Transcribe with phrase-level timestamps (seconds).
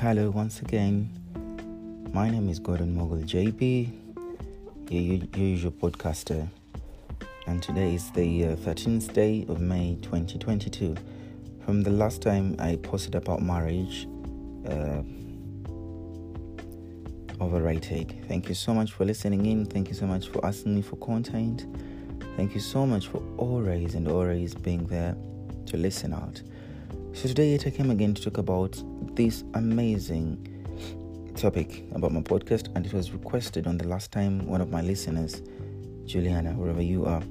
[0.00, 1.08] Hello, once again.
[2.12, 3.90] My name is Gordon Mogul JP,
[4.90, 6.46] your, your usual podcaster,
[7.46, 10.94] and today is the uh, 13th day of May 2022.
[11.64, 14.06] From the last time I posted about marriage,
[14.68, 15.00] uh,
[17.42, 18.22] overrated.
[18.28, 19.64] Thank you so much for listening in.
[19.64, 21.64] Thank you so much for asking me for content.
[22.36, 25.16] Thank you so much for always and always being there
[25.64, 26.42] to listen out.
[27.16, 28.78] So today I came again to talk about
[29.16, 30.36] this amazing
[31.34, 34.82] topic about my podcast, and it was requested on the last time one of my
[34.82, 35.40] listeners,
[36.04, 37.22] Juliana, wherever you are,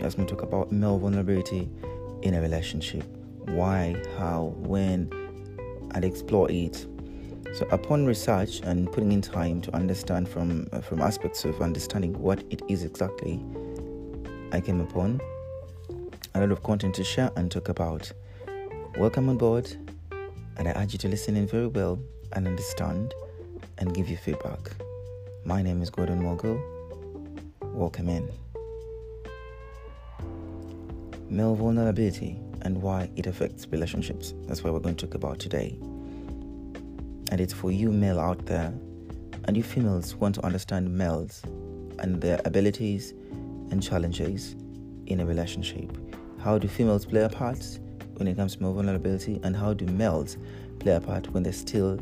[0.00, 1.68] asked me to talk about male vulnerability
[2.22, 3.04] in a relationship.
[3.44, 5.10] Why, how, when,
[5.94, 6.86] and explore it.
[7.52, 12.42] So, upon research and putting in time to understand from from aspects of understanding what
[12.48, 13.38] it is exactly,
[14.50, 15.20] I came upon
[16.34, 18.10] a lot of content to share and talk about.
[18.98, 19.70] Welcome on board,
[20.56, 22.00] and I urge you to listen in very well
[22.32, 23.14] and understand
[23.78, 24.58] and give you feedback.
[25.44, 26.60] My name is Gordon Mogul.
[27.62, 28.28] Welcome in.
[31.30, 34.34] Male vulnerability and why it affects relationships.
[34.46, 35.78] That's what we're going to talk about today.
[37.30, 38.74] And it's for you, male out there,
[39.44, 41.42] and you females who want to understand males
[42.00, 43.12] and their abilities
[43.70, 44.56] and challenges
[45.06, 45.96] in a relationship.
[46.42, 47.78] How do females play a part
[48.20, 50.36] when it comes to male vulnerability, and how do males
[50.78, 51.98] play a part when they're still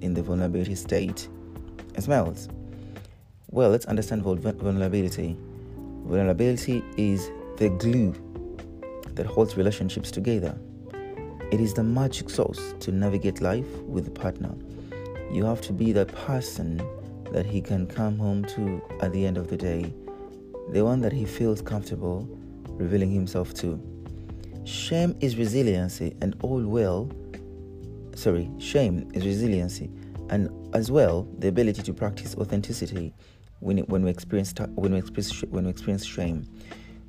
[0.00, 1.28] in the vulnerability state
[1.96, 2.48] as males?
[3.50, 5.36] Well, let's understand vulnerability.
[6.04, 8.14] Vulnerability is the glue
[9.14, 10.56] that holds relationships together.
[11.50, 14.54] It is the magic sauce to navigate life with a partner.
[15.32, 16.80] You have to be the person
[17.32, 19.92] that he can come home to at the end of the day,
[20.70, 22.28] the one that he feels comfortable
[22.68, 23.80] revealing himself to.
[24.66, 27.08] Shame is resiliency and all well
[28.16, 29.88] sorry, shame is resiliency
[30.28, 33.14] and as well the ability to practice authenticity
[33.60, 36.44] when, when we experience when we experience when we experience shame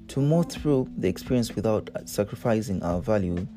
[0.09, 3.47] to move through the experience without sacrificing our value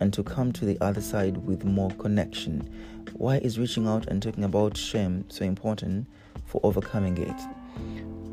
[0.00, 2.68] and to come to the other side with more connection.
[3.12, 6.08] Why is reaching out and talking about shame so important
[6.46, 7.40] for overcoming it?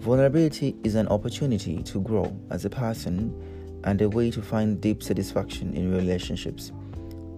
[0.01, 5.01] Vulnerability is an opportunity to grow as a person and a way to find deep
[5.01, 6.71] satisfaction in relationships.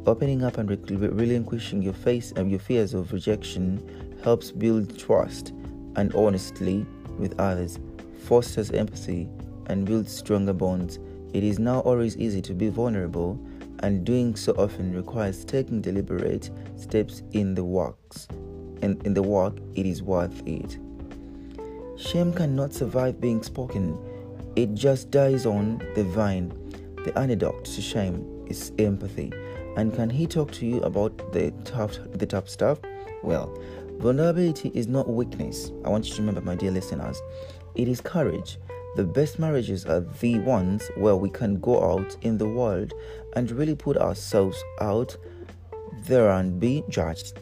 [0.05, 5.53] Opening up and relinquishing your face and your fears of rejection helps build trust
[5.95, 6.85] and honestly
[7.17, 7.79] with others,
[8.23, 9.29] fosters empathy,
[9.67, 10.99] and builds stronger bonds.
[11.33, 13.39] It is now always easy to be vulnerable,
[13.79, 18.27] and doing so often requires taking deliberate steps in the works.
[18.81, 20.77] And in the work, it is worth it.
[21.97, 23.97] Shame cannot survive being spoken.
[24.61, 26.53] It just dies on the vine.
[27.03, 29.33] The antidote to shame is empathy.
[29.75, 32.77] And can he talk to you about the tough the tough stuff?
[33.23, 33.59] Well,
[33.97, 35.71] vulnerability is not weakness.
[35.83, 37.19] I want you to remember, my dear listeners,
[37.73, 38.59] it is courage.
[38.97, 42.93] The best marriages are the ones where we can go out in the world
[43.35, 45.17] and really put ourselves out
[46.05, 47.39] there and be judged.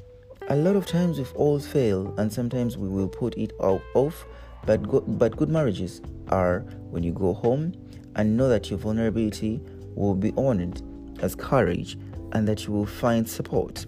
[0.48, 4.26] A lot of times we've all failed, and sometimes we will put it off.
[4.66, 6.60] But good, but good marriages are
[6.92, 7.74] when you go home
[8.16, 9.62] and know that your vulnerability
[9.96, 10.82] will be honored
[11.22, 11.98] as courage
[12.32, 13.86] and that you will find support.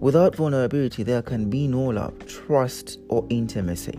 [0.00, 3.98] Without vulnerability, there can be no love, trust, or intimacy.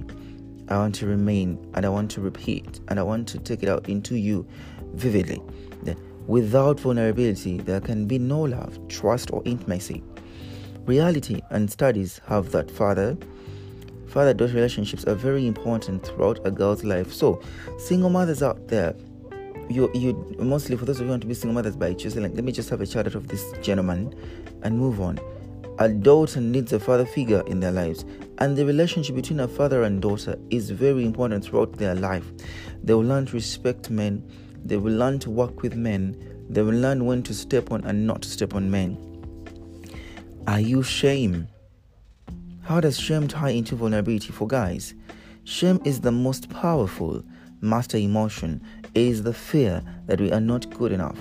[0.69, 3.69] I want to remain and I want to repeat and I want to take it
[3.69, 4.47] out into you
[4.93, 5.41] vividly
[5.83, 10.03] that without vulnerability, there can be no love, trust, or intimacy.
[10.85, 13.17] Reality and studies have that father
[14.09, 17.13] father daughter relationships are very important throughout a girl's life.
[17.13, 17.41] So,
[17.77, 18.95] single mothers out there,
[19.69, 22.23] you you mostly for those of you who want to be single mothers by choosing
[22.23, 24.13] like let me just have a child out of this gentleman
[24.63, 25.19] and move on.
[25.79, 28.03] A daughter needs a father figure in their lives.
[28.39, 32.25] And the relationship between a father and daughter is very important throughout their life.
[32.83, 34.29] They will learn to respect men.
[34.65, 36.45] They will learn to work with men.
[36.49, 38.97] They will learn when to step on and not to step on men.
[40.47, 41.47] Are you shame
[42.69, 44.93] how does shame tie into vulnerability for guys
[45.43, 47.23] shame is the most powerful
[47.61, 48.61] master emotion
[48.93, 51.17] is the fear that we are not good enough.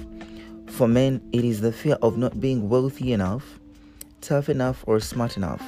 [0.67, 3.59] For men, it is the fear of not being wealthy enough,
[4.21, 5.63] tough enough, or smart enough.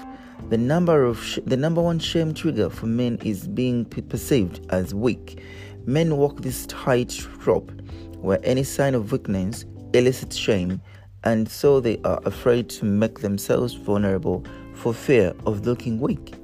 [0.50, 4.66] The number of sh- the number one shame trigger for men is being p- perceived
[4.68, 5.42] as weak.
[5.86, 7.72] Men walk this tight rope
[8.18, 10.82] where any sign of weakness elicits shame,
[11.24, 14.44] and so they are afraid to make themselves vulnerable
[14.80, 16.34] for fear of looking weak.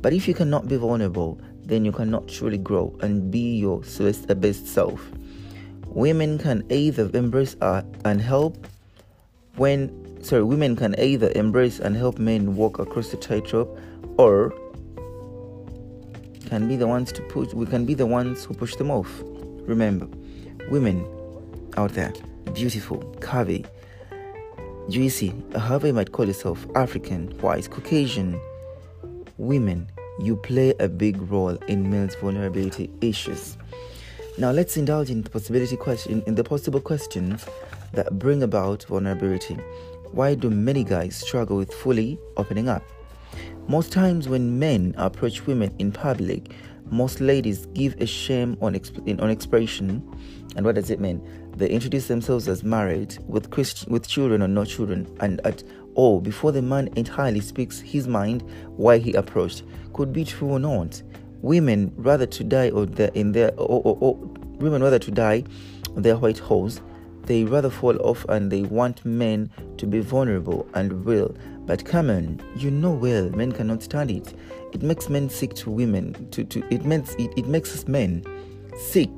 [0.00, 4.66] But if you cannot be vulnerable, then you cannot truly grow and be your best
[4.66, 5.10] self.
[5.86, 8.66] Women can either embrace and help
[9.56, 13.78] when sorry, women can either embrace and help men walk across the tightrope,
[14.18, 14.52] or
[16.48, 17.52] can be the ones to push.
[17.52, 19.10] We can be the ones who push them off.
[19.66, 20.06] Remember,
[20.70, 21.06] women
[21.76, 22.12] out there,
[22.52, 23.66] beautiful, curvy,
[24.88, 28.40] juicy, however you might call yourself, African, white, Caucasian,
[29.38, 29.88] women,
[30.20, 33.56] you play a big role in males' vulnerability issues.
[34.38, 37.46] Now let's indulge in the possibility question in the possible questions
[37.92, 39.54] that bring about vulnerability.
[40.12, 42.82] Why do many guys struggle with fully opening up?
[43.66, 46.52] Most times when men approach women in public,
[46.94, 50.02] most ladies give a shame on, exp- on expression.
[50.56, 51.20] And what does it mean?
[51.56, 55.62] They introduce themselves as married, with, Christ- with children or no children, and at
[55.94, 58.42] all before the man entirely speaks his mind
[58.76, 59.62] why he approached.
[59.92, 61.02] Could be true or not.
[61.42, 64.16] Women rather to die or in their or, or, or,
[64.58, 65.44] women rather to die
[65.96, 66.80] on their white horse.
[67.24, 71.34] They rather fall off and they want men to be vulnerable and real.
[71.66, 74.34] But come on, you know well men cannot stand it.
[74.74, 76.28] It makes men sick to women.
[76.32, 78.24] To, to it makes it, it makes us men
[78.76, 79.08] sick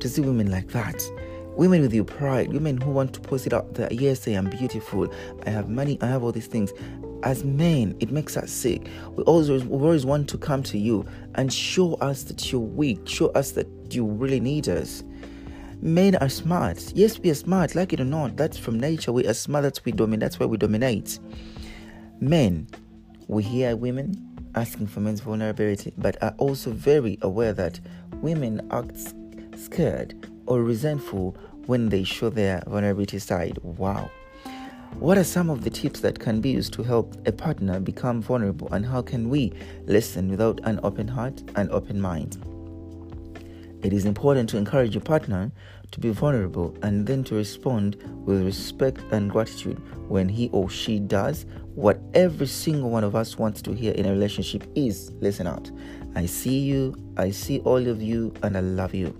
[0.00, 1.02] to see women like that.
[1.56, 3.88] Women with your pride, women who want to post it out there.
[3.90, 5.12] Yes, I am beautiful.
[5.46, 5.98] I have money.
[6.02, 6.72] I have all these things.
[7.24, 8.86] As men, it makes us sick.
[9.16, 13.08] We always, we always want to come to you and show us that you're weak.
[13.08, 15.02] Show us that you really need us.
[15.80, 16.92] Men are smart.
[16.94, 17.74] Yes, we are smart.
[17.74, 19.10] Like it or not, that's from nature.
[19.10, 19.62] We are smart.
[19.62, 20.20] That's we dominate.
[20.20, 21.18] That's why we dominate.
[22.20, 22.68] Men,
[23.26, 27.80] we hear women asking for men's vulnerability, but are also very aware that
[28.14, 29.14] women act
[29.56, 30.14] scared
[30.46, 31.36] or resentful
[31.66, 33.58] when they show their vulnerability side.
[33.62, 34.10] Wow.
[34.98, 38.22] What are some of the tips that can be used to help a partner become
[38.22, 39.52] vulnerable, and how can we
[39.84, 42.42] listen without an open heart and open mind?
[43.82, 45.52] It is important to encourage your partner
[45.90, 50.98] to be vulnerable and then to respond with respect and gratitude when he or she
[50.98, 55.46] does what every single one of us wants to hear in a relationship is listen
[55.46, 55.70] out.
[56.14, 59.16] I see you, I see all of you, and I love you.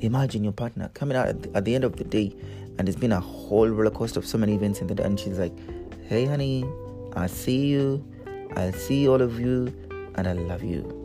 [0.00, 2.34] Imagine your partner coming out at the, end of the day
[2.78, 5.18] and it's been a whole roller coaster of so many events in the day, and
[5.18, 5.52] she's like,
[6.08, 6.64] Hey, honey,
[7.14, 8.04] I see you,
[8.56, 9.72] I see all of you,
[10.16, 11.00] and I love you.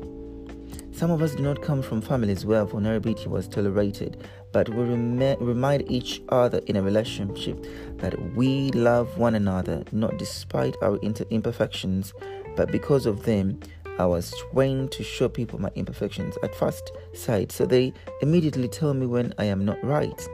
[0.92, 5.38] Some of us do not come from families where vulnerability was tolerated, but we rem-
[5.40, 7.66] remind each other in a relationship
[7.98, 12.14] that we love one another not despite our inter- imperfections,
[12.56, 13.60] but because of them.
[13.98, 17.92] I was trained to show people my imperfections at first sight, so they
[18.22, 20.30] immediately tell me when I am not right.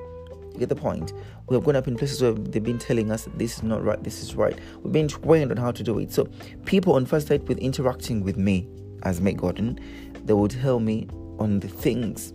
[0.54, 1.14] You get the point?
[1.48, 4.02] We have grown up in places where they've been telling us this is not right,
[4.04, 4.56] this is right.
[4.84, 6.14] We've been trained on how to do it.
[6.14, 6.30] So,
[6.66, 8.68] people on first sight with interacting with me
[9.02, 9.80] as Meg Gordon,
[10.24, 11.08] they would tell me
[11.40, 12.34] on the things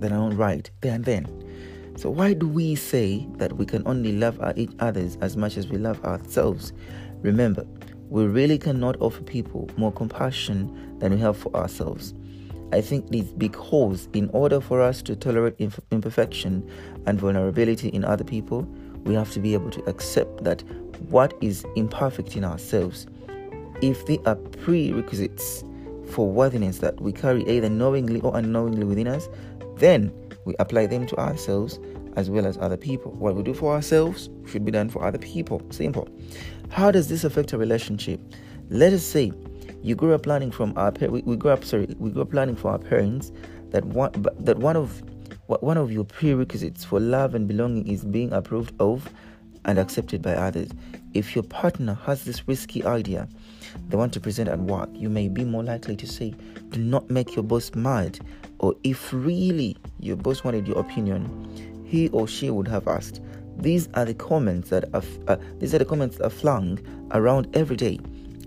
[0.00, 1.26] that are not right there and then.
[1.96, 5.56] So, why do we say that we can only love our each others as much
[5.56, 6.72] as we love ourselves?
[7.22, 7.66] Remember,
[8.08, 12.14] we really cannot offer people more compassion than we have for ourselves.
[12.72, 15.54] I think it's because, in order for us to tolerate
[15.90, 16.68] imperfection
[17.06, 18.62] and vulnerability in other people,
[19.04, 20.62] we have to be able to accept that
[21.08, 23.06] what is imperfect in ourselves,
[23.80, 25.62] if they are prerequisites
[26.08, 29.28] for worthiness that we carry either knowingly or unknowingly within us,
[29.76, 30.12] then
[30.44, 31.78] we apply them to ourselves
[32.16, 33.12] as well as other people.
[33.12, 35.62] What we do for ourselves should be done for other people.
[35.70, 36.08] Simple.
[36.70, 38.20] How does this affect a relationship?
[38.70, 39.32] Let us say
[39.82, 42.56] you grew up planning from our we, we grew up sorry we grew up planning
[42.56, 43.30] for our parents
[43.70, 45.02] that one that one of
[45.46, 49.08] one of your prerequisites for love and belonging is being approved of
[49.64, 50.70] and accepted by others.
[51.14, 53.28] If your partner has this risky idea
[53.88, 56.34] they want to present at work, you may be more likely to say,
[56.70, 58.18] Do not make your boss mad.
[58.58, 63.20] Or if really your boss wanted your opinion, he or she would have asked.
[63.58, 66.78] These are the comments that are, uh, these are the comments that are flung
[67.12, 67.98] around every day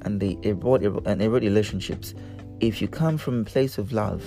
[0.03, 2.13] and they erode, and erode relationships.
[2.59, 4.23] If you come from a place of love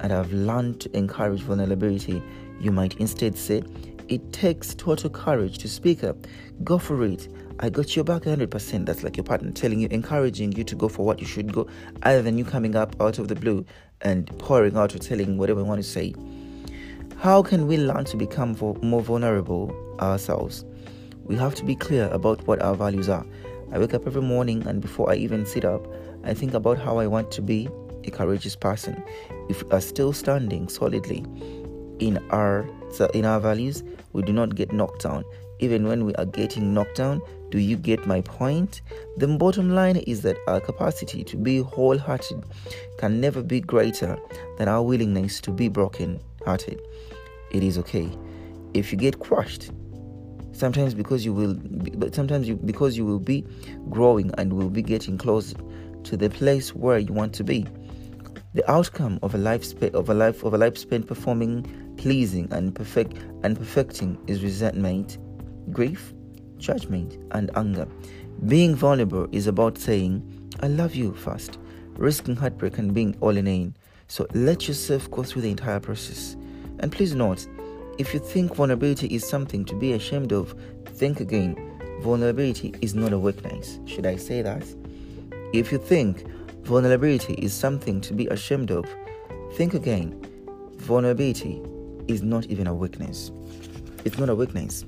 [0.00, 2.22] and have learned to encourage vulnerability,
[2.60, 3.62] you might instead say,
[4.08, 6.16] It takes total courage to speak up.
[6.64, 7.28] Go for it.
[7.58, 8.84] I got your back 100%.
[8.84, 11.66] That's like your partner telling you, encouraging you to go for what you should go,
[12.02, 13.64] other than you coming up out of the blue
[14.02, 16.14] and pouring out or telling whatever you want to say.
[17.16, 20.66] How can we learn to become more vulnerable ourselves?
[21.24, 23.24] We have to be clear about what our values are.
[23.72, 25.86] I wake up every morning, and before I even sit up,
[26.24, 27.70] I think about how I want to be
[28.04, 29.02] a courageous person.
[29.48, 31.24] If we are still standing solidly
[32.00, 32.68] in our
[33.14, 33.82] in our values,
[34.12, 35.24] we do not get knocked down.
[35.58, 38.82] Even when we are getting knocked down, do you get my point?
[39.16, 42.44] The bottom line is that our capacity to be wholehearted
[42.98, 44.18] can never be greater
[44.58, 46.80] than our willingness to be broken hearted.
[47.50, 48.10] It is okay.
[48.74, 49.70] If you get crushed,
[50.56, 51.54] Sometimes because you will,
[51.98, 53.44] but sometimes you because you will be
[53.90, 55.58] growing and will be getting closer
[56.04, 57.66] to the place where you want to be.
[58.54, 62.48] The outcome of a life sp- of a life of a life spent performing, pleasing,
[62.52, 65.18] and perfect and perfecting is resentment,
[65.72, 66.14] grief,
[66.58, 67.86] judgment, and anger.
[68.46, 70.22] Being vulnerable is about saying,
[70.60, 71.58] "I love you" first,
[71.96, 73.74] risking heartbreak and being all in.
[74.08, 76.36] So let yourself go through the entire process.
[76.78, 77.46] And please note,
[77.98, 81.56] if you think vulnerability is something to be ashamed of, think again.
[82.02, 83.80] Vulnerability is not a weakness.
[83.86, 84.64] Should I say that?
[85.52, 86.24] If you think
[86.62, 88.84] vulnerability is something to be ashamed of,
[89.54, 90.20] think again.
[90.76, 91.62] Vulnerability
[92.06, 93.32] is not even a weakness.
[94.04, 94.84] It's not a weakness.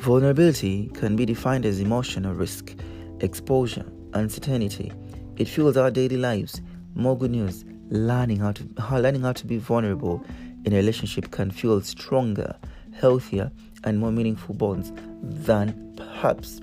[0.00, 2.74] Vulnerability can be defined as emotional risk,
[3.20, 4.90] exposure, uncertainty.
[5.36, 6.62] It fuels our daily lives.
[6.94, 10.24] More good news learning how to learning how to be vulnerable
[10.64, 12.56] in a relationship can fuel stronger,
[12.94, 13.52] healthier,
[13.84, 14.90] and more meaningful bonds
[15.20, 16.62] than perhaps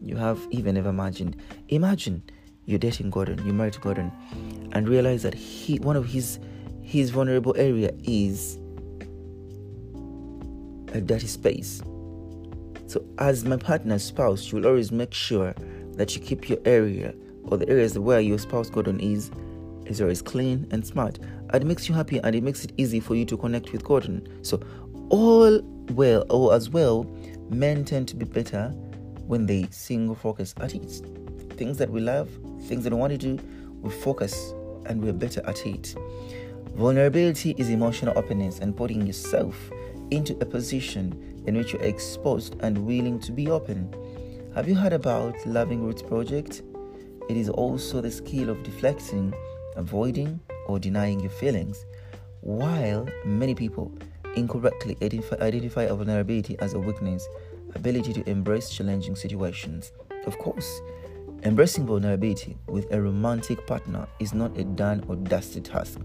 [0.00, 1.34] you have even ever imagined.
[1.70, 2.22] Imagine
[2.64, 4.12] you're dating Gordon, you're married to Gordon,
[4.70, 6.38] and realize that he one of his
[6.80, 8.56] his vulnerable area is
[10.94, 11.82] a dirty space.
[12.88, 15.54] So as my partner's spouse, you'll always make sure
[15.92, 17.14] that you keep your area
[17.44, 19.30] or the areas where your spouse Gordon is
[19.84, 21.18] is always clean and smart.
[21.50, 23.84] And it makes you happy and it makes it easy for you to connect with
[23.84, 24.26] Gordon.
[24.42, 24.62] So
[25.10, 25.60] all
[25.92, 27.04] well or as well,
[27.50, 28.70] men tend to be better
[29.26, 30.90] when they single focus at it.
[31.58, 32.30] Things that we love,
[32.62, 33.38] things that we want to do,
[33.82, 34.54] we focus
[34.86, 35.94] and we're better at it.
[36.74, 39.70] Vulnerability is emotional openness and putting yourself
[40.10, 43.90] into a position in which you're exposed and willing to be open.
[44.54, 46.62] Have you heard about Loving Roots Project?
[47.30, 49.34] It is also the skill of deflecting,
[49.74, 51.86] avoiding, or denying your feelings.
[52.42, 53.90] While many people
[54.36, 57.26] incorrectly identify, identify a vulnerability as a weakness,
[57.74, 59.90] ability to embrace challenging situations.
[60.26, 60.82] Of course,
[61.44, 65.98] embracing vulnerability with a romantic partner is not a done or dusted task.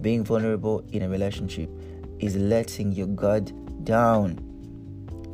[0.00, 1.70] Being vulnerable in a relationship
[2.18, 3.52] is letting your guard
[3.84, 4.50] down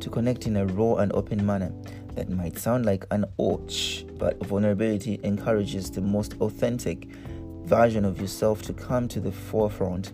[0.01, 1.71] to connect in a raw and open manner
[2.15, 7.07] that might sound like an ouch, but vulnerability encourages the most authentic
[7.63, 10.11] version of yourself to come to the forefront.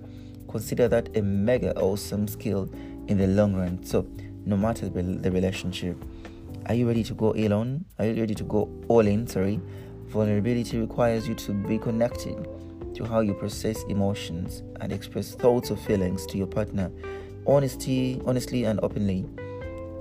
[0.49, 2.69] Consider that a mega awesome skill
[3.07, 3.83] in the long run.
[3.83, 4.07] So,
[4.45, 5.97] no matter the relationship,
[6.67, 7.85] are you ready to go alone?
[7.97, 9.27] Are you ready to go all in?
[9.27, 9.59] Sorry.
[10.07, 12.47] Vulnerability requires you to be connected
[12.95, 16.91] to how you process emotions and express thoughts or feelings to your partner.
[17.45, 19.25] Honesty, honestly and openly.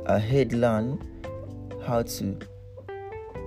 [0.07, 1.01] A head learn
[1.85, 2.39] how to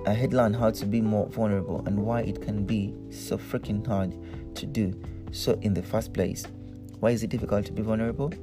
[0.05, 3.85] I had learned how to be more vulnerable and why it can be so freaking
[3.87, 4.13] hard
[4.55, 4.93] to do
[5.31, 6.45] so in the first place.
[6.99, 8.33] Why is it difficult to be vulnerable?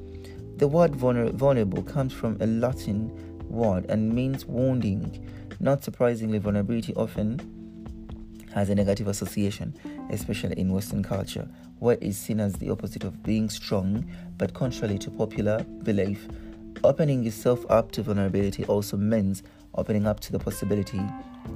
[0.56, 3.10] The word vulner- vulnerable comes from a Latin
[3.50, 5.28] word and means wounding.
[5.60, 7.38] Not surprisingly, vulnerability often
[8.54, 9.74] has a negative association,
[10.08, 11.46] especially in Western culture,
[11.80, 16.26] where it is seen as the opposite of being strong, but contrary to popular belief,
[16.84, 19.42] opening yourself up to vulnerability also means
[19.74, 21.00] opening up to the possibility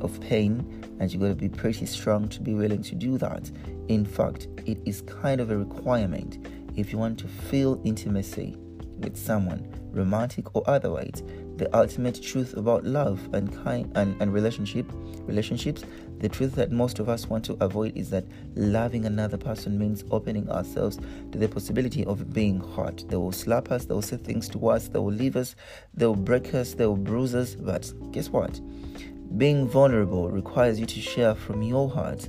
[0.00, 3.50] of pain, and you've got to be pretty strong to be willing to do that.
[3.88, 6.46] In fact, it is kind of a requirement
[6.76, 8.56] if you want to feel intimacy
[8.98, 11.22] with someone, romantic or otherwise.
[11.56, 14.86] The ultimate truth about love and kind and, and relationship
[15.26, 15.84] relationships,
[16.20, 20.04] the truth that most of us want to avoid is that loving another person means
[20.10, 20.98] opening ourselves
[21.32, 23.04] to the possibility of being hurt.
[23.08, 25.56] They will slap us, they will say things to us, they will leave us,
[25.94, 27.54] they will break us, they will bruise us.
[27.54, 28.60] But guess what?
[29.38, 32.28] Being vulnerable requires you to share from your heart,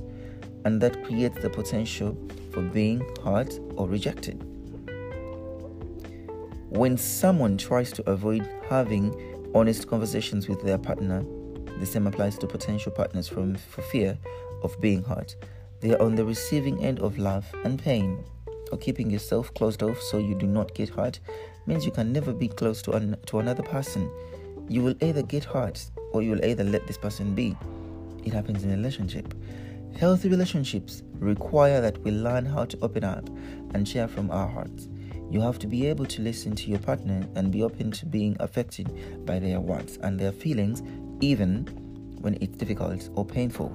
[0.64, 2.16] and that creates the potential
[2.50, 4.42] for being hurt or rejected.
[6.70, 9.14] When someone tries to avoid having
[9.54, 11.22] honest conversations with their partner,
[11.78, 14.18] the same applies to potential partners from, for fear
[14.62, 15.36] of being hurt.
[15.80, 18.24] They are on the receiving end of love and pain,
[18.70, 21.20] or keeping yourself closed off so you do not get hurt
[21.66, 24.10] means you can never be close to, an, to another person.
[24.68, 27.56] You will either get hurt or you'll either let this person be.
[28.24, 29.34] It happens in a relationship.
[29.98, 33.28] Healthy relationships require that we learn how to open up
[33.74, 34.88] and share from our hearts.
[35.30, 38.36] You have to be able to listen to your partner and be open to being
[38.40, 38.90] affected
[39.24, 40.82] by their wants and their feelings,
[41.22, 41.64] even
[42.20, 43.74] when it's difficult or painful.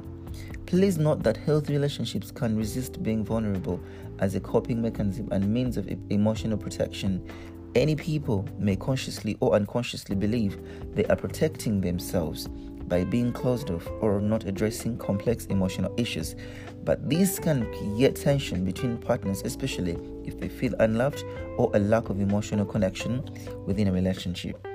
[0.68, 3.80] Please note that healthy relationships can resist being vulnerable
[4.20, 7.28] as a coping mechanism and means of emotional protection
[7.76, 10.60] any people may consciously or unconsciously believe
[10.96, 12.48] they are protecting themselves
[12.88, 16.36] by being closed off or not addressing complex emotional issues.
[16.84, 21.24] But this can create tension between partners, especially if they feel unloved
[21.58, 23.24] or a lack of emotional connection
[23.66, 24.66] within a relationship.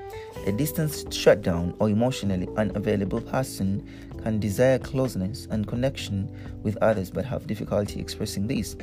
[0.47, 3.87] A distant shutdown or emotionally unavailable person
[4.23, 6.29] can desire closeness and connection
[6.63, 8.77] with others but have difficulty expressing this.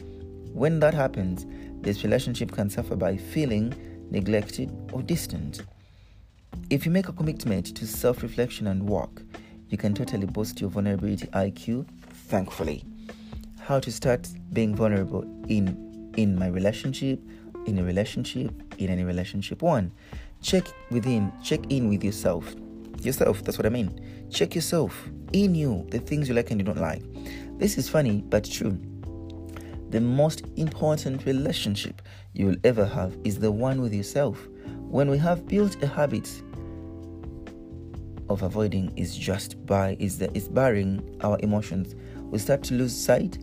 [0.53, 1.45] When that happens,
[1.81, 3.73] this relationship can suffer by feeling
[4.09, 5.61] neglected or distant.
[6.69, 9.21] If you make a commitment to self reflection and work,
[9.69, 11.87] you can totally boost your vulnerability IQ,
[12.27, 12.83] thankfully.
[13.59, 17.21] How to start being vulnerable in in my relationship,
[17.65, 19.61] in a relationship, in any relationship.
[19.61, 19.91] One,
[20.41, 22.55] check within, check in with yourself.
[23.01, 24.27] Yourself, that's what I mean.
[24.29, 27.03] Check yourself in you, the things you like and you don't like.
[27.57, 28.77] This is funny but true.
[29.89, 32.01] The most important relationship
[32.33, 34.47] you will ever have is the one with yourself.
[34.77, 36.29] When we have built a habit
[38.29, 42.95] of avoiding is just by is that is barring our emotions, we start to lose
[42.95, 43.39] sight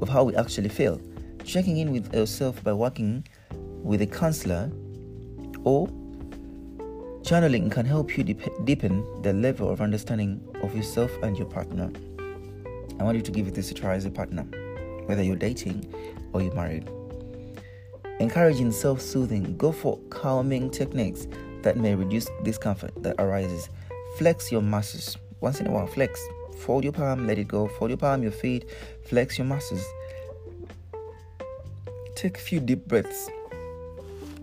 [0.00, 1.00] of how we actually feel.
[1.44, 4.70] Checking in with yourself by working with a counselor
[5.64, 5.88] or
[7.24, 11.90] channeling can help you deepen the level of understanding of yourself and your partner.
[12.98, 14.46] I want you to give this a try as a partner
[15.06, 15.92] whether you're dating
[16.32, 16.88] or you're married.
[18.20, 21.26] Encouraging self soothing, go for calming techniques
[21.62, 23.68] that may reduce discomfort that arises.
[24.16, 25.16] Flex your muscles.
[25.40, 26.20] Once in a while, flex.
[26.60, 27.66] Fold your palm, let it go.
[27.66, 28.64] Fold your palm, your feet,
[29.06, 29.84] flex your muscles.
[32.14, 33.28] Take a few deep breaths.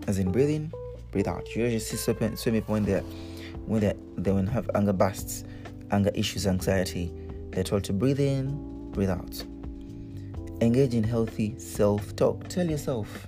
[0.06, 0.72] As in breathe in,
[1.10, 1.54] breathe out.
[1.54, 1.96] You usually see
[2.36, 3.02] swimming when they're
[3.66, 5.44] when they they when have anger bursts,
[5.90, 7.12] anger issues, anxiety.
[7.50, 9.44] They're told to breathe in, breathe out.
[10.60, 12.48] Engage in healthy self talk.
[12.48, 13.26] Tell yourself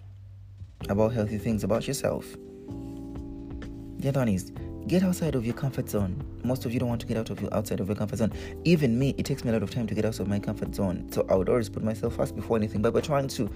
[0.89, 2.27] about healthy things about yourself.
[4.01, 4.53] Get honest.
[4.89, 6.21] Get outside of your comfort zone.
[6.43, 8.33] Most of you don't want to get out of your outside of your comfort zone.
[8.65, 10.75] Even me, it takes me a lot of time to get out of my comfort
[10.75, 11.09] zone.
[11.12, 12.83] So I would always put myself first before anything.
[12.83, 13.49] But we're trying to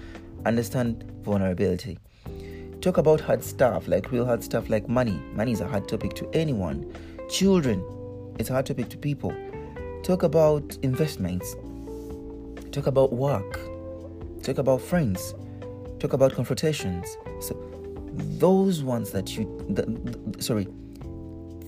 [0.45, 1.99] understand vulnerability.
[2.81, 5.19] Talk about hard stuff, like real hard stuff like money.
[5.33, 6.93] Money is a hard topic to anyone.
[7.29, 7.83] Children,
[8.39, 9.33] it's a hard topic to people.
[10.03, 11.55] Talk about investments.
[12.71, 13.59] Talk about work
[14.47, 15.35] talk about friends,
[15.99, 17.17] talk about confrontations.
[17.41, 17.53] So
[18.39, 20.67] those ones that you, the, the, sorry,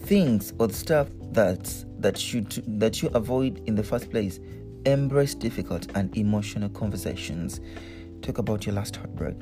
[0.06, 4.40] things or the stuff that that you that you avoid in the first place.
[4.86, 7.60] Embrace difficult and emotional conversations.
[8.22, 9.36] Talk about your last heartbreak.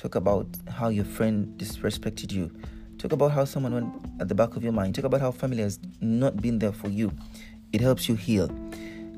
[0.00, 2.50] Talk about how your friend disrespected you.
[2.98, 4.94] Talk about how someone went at the back of your mind.
[4.94, 7.12] Talk about how family has not been there for you.
[7.72, 8.48] It helps you heal.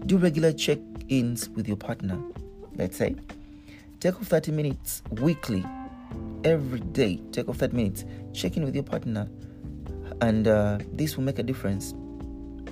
[0.06, 2.18] Do regular check ins with your partner
[2.76, 3.14] let's say,
[4.00, 5.64] take off 30 minutes weekly,
[6.44, 7.20] every day.
[7.32, 9.28] Take off 30 minutes, check in with your partner,
[10.20, 11.94] and uh, this will make a difference.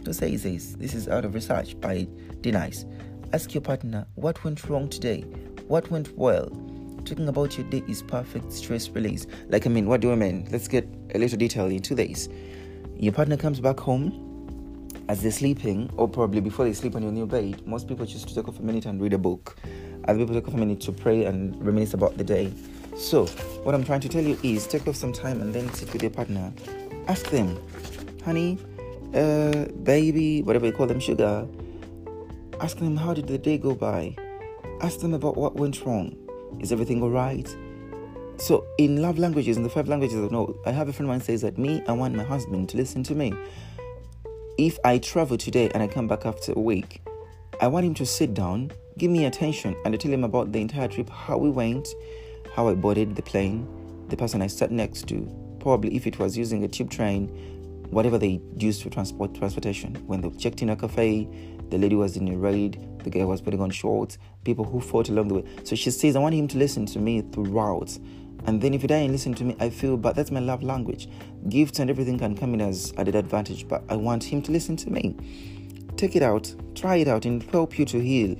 [0.04, 2.08] To say this, this is out of research by
[2.40, 2.86] Denice.
[3.34, 5.20] Ask your partner what went wrong today,
[5.68, 6.48] what went well.
[7.04, 9.26] Talking about your day is perfect stress release.
[9.48, 10.46] Like, I mean, what do I mean?
[10.50, 12.28] Let's get a little detail into this.
[12.96, 17.12] Your partner comes back home as they're sleeping, or probably before they sleep on your
[17.12, 17.66] new bed.
[17.66, 19.56] Most people choose to take off a minute and read a book
[20.04, 22.52] other people take off a minute to pray and reminisce about the day.
[22.96, 23.26] So,
[23.64, 26.02] what I'm trying to tell you is take off some time and then sit with
[26.02, 26.52] your partner.
[27.06, 27.58] Ask them,
[28.24, 28.58] honey,
[29.14, 31.46] uh, baby, whatever you call them, sugar.
[32.60, 34.16] Ask them, how did the day go by?
[34.80, 36.16] Ask them about what went wrong.
[36.58, 37.48] Is everything all right?
[38.38, 41.14] So, in love languages, in the five languages I know, I have a friend of
[41.14, 43.34] mine says that me, I want my husband to listen to me.
[44.58, 47.02] If I travel today and I come back after a week,
[47.60, 50.60] I want him to sit down give me attention and I tell him about the
[50.60, 51.88] entire trip, how we went,
[52.54, 53.66] how I boarded the plane,
[54.08, 55.26] the person I sat next to,
[55.58, 57.28] probably if it was using a tube train,
[57.88, 59.94] whatever they used for transport transportation.
[60.06, 61.26] When they checked in a cafe,
[61.70, 65.08] the lady was in a raid, the guy was putting on shorts, people who fought
[65.08, 65.44] along the way.
[65.64, 67.96] So she says, I want him to listen to me throughout.
[68.46, 71.08] And then if he doesn't listen to me, I feel, but that's my love language.
[71.48, 74.76] Gifts and everything can come in as added advantage, but I want him to listen
[74.76, 75.16] to me.
[75.96, 78.36] Take it out, try it out, and help you to heal.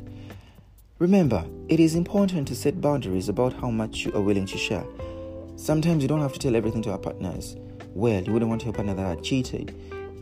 [0.98, 4.84] Remember, it is important to set boundaries about how much you are willing to share.
[5.56, 7.56] Sometimes you don't have to tell everything to our partners.
[7.94, 9.74] Well, you wouldn't want your partner that cheated.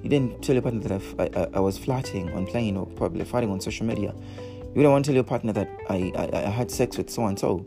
[0.02, 3.50] You didn't tell your partner that I, I, was flirting on plane or probably fighting
[3.50, 4.14] on social media.
[4.74, 7.26] You don't want to tell your partner that I, I, I had sex with so
[7.26, 7.66] and so.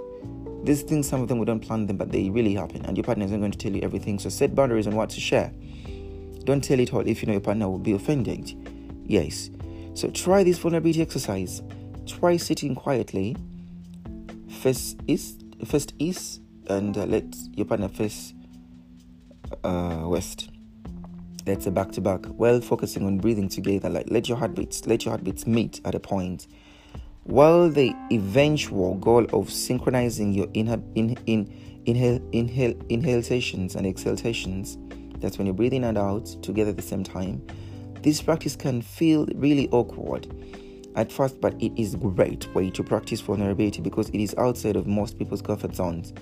[0.63, 3.03] These things, some of them we don't plan them, but they really happen, and your
[3.03, 4.19] partner isn't going to tell you everything.
[4.19, 5.51] So set boundaries on what to share.
[6.43, 8.53] Don't tell it all if you know your partner will be offended.
[9.03, 9.49] Yes.
[9.93, 11.61] So try this vulnerability exercise.
[12.05, 13.35] Try sitting quietly.
[14.49, 18.33] Face east, first east, and uh, let your partner face
[19.63, 20.50] uh, west.
[21.45, 22.25] That's a back to back.
[22.25, 25.99] While focusing on breathing together, like let your heartbeats, let your heartbeats meet at a
[25.99, 26.47] point.
[27.23, 34.77] While the eventual goal of synchronizing your inhale, in, in, inhale, inhale, inhalations and exhalations,
[35.19, 37.45] that's when you breathe in and out together at the same time.
[38.01, 40.27] This practice can feel really awkward
[40.95, 44.87] at first, but it is great way to practice vulnerability because it is outside of
[44.87, 46.13] most people's comfort zones.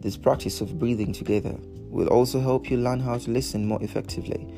[0.00, 1.56] This practice of breathing together
[1.94, 4.52] will also help you learn how to listen more effectively,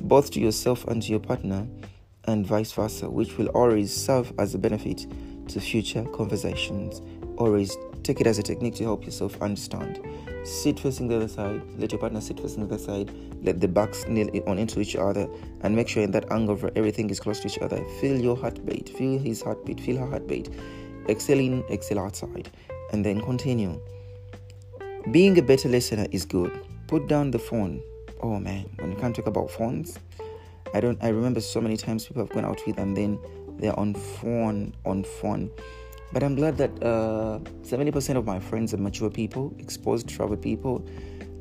[0.00, 1.66] both to yourself and to your partner,
[2.24, 5.06] and vice versa, which will always serve as a benefit
[5.48, 7.00] to future conversations.
[7.36, 10.00] Always take it as a technique to help yourself understand.
[10.44, 13.10] Sit facing the other side, let your partner sit facing the other side,
[13.42, 15.28] let the backs kneel on into each other,
[15.62, 17.84] and make sure in that angle everything is close to each other.
[18.00, 20.48] Feel your heartbeat, feel his heartbeat, feel her heartbeat.
[21.08, 22.50] Exhale in, exhale outside,
[22.92, 23.80] and then continue.
[25.10, 26.52] Being a better listener is good.
[26.88, 27.80] Put down the phone.
[28.20, 29.98] Oh man, when you can't talk about phones,
[30.74, 30.98] I don't.
[31.00, 33.20] I remember so many times people have gone out with and then
[33.58, 35.50] they're on phone on phone
[36.12, 40.84] but I'm glad that uh, 70% of my friends are mature people, exposed, traveled people,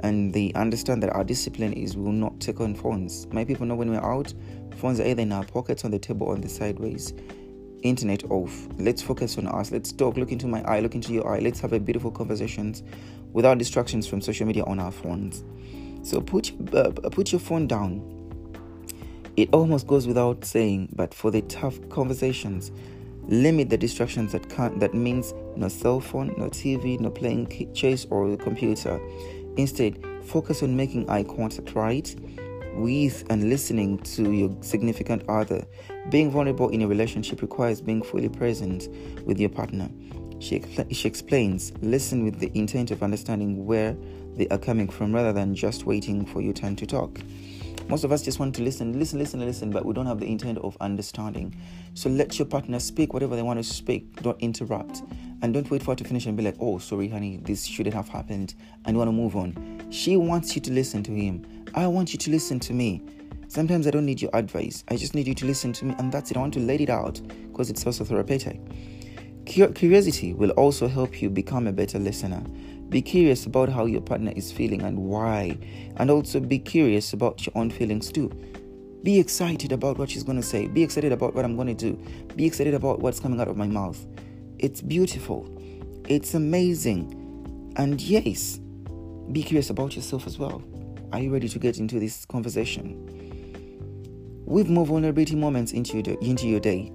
[0.01, 3.27] and they understand that our discipline is we will not take on phones.
[3.31, 4.33] My people know when we're out,
[4.75, 7.13] phones are either in our pockets, on the table, on the sideways.
[7.83, 8.67] Internet off.
[8.77, 9.71] Let's focus on us.
[9.71, 10.17] Let's talk.
[10.17, 10.79] Look into my eye.
[10.79, 11.39] Look into your eye.
[11.39, 12.83] Let's have a beautiful conversations
[13.33, 15.43] without distractions from social media on our phones.
[16.03, 18.13] So put uh, put your phone down.
[19.35, 22.71] It almost goes without saying, but for the tough conversations,
[23.27, 28.05] Limit the distractions that can't that means no cell phone, no TV, no playing chess
[28.09, 29.01] or the computer.
[29.57, 32.15] Instead, focus on making eye contact right
[32.77, 35.65] with and listening to your significant other.
[36.09, 38.87] Being vulnerable in a relationship requires being fully present
[39.25, 39.89] with your partner.
[40.39, 43.97] She, she explains, listen with the intent of understanding where
[44.35, 47.19] they are coming from rather than just waiting for your turn to talk.
[47.89, 50.29] Most of us just want to listen, listen, listen, listen, but we don't have the
[50.29, 51.55] intent of understanding.
[51.93, 54.21] So let your partner speak whatever they want to speak.
[54.21, 55.03] Don't interrupt.
[55.41, 57.95] And don't wait for her to finish and be like, oh, sorry, honey, this shouldn't
[57.95, 58.55] have happened.
[58.83, 59.87] And you want to move on.
[59.89, 61.45] She wants you to listen to him.
[61.75, 63.03] I want you to listen to me.
[63.47, 64.83] Sometimes I don't need your advice.
[64.89, 66.35] I just need you to listen to me, and that's it.
[66.35, 68.59] I want to let it out because it's also therapeutic.
[69.45, 72.43] Curiosity will also help you become a better listener.
[72.89, 75.57] Be curious about how your partner is feeling and why,
[75.97, 78.29] and also be curious about your own feelings too.
[79.03, 80.67] Be excited about what she's going to say.
[80.67, 82.01] Be excited about what I'm going to do.
[82.35, 84.05] Be excited about what's coming out of my mouth.
[84.59, 85.47] It's beautiful.
[86.07, 87.73] It's amazing.
[87.75, 88.59] And yes,
[89.31, 90.63] be curious about yourself as well.
[91.11, 92.95] Are you ready to get into this conversation?
[94.45, 96.91] With more vulnerability moments into your, into your day,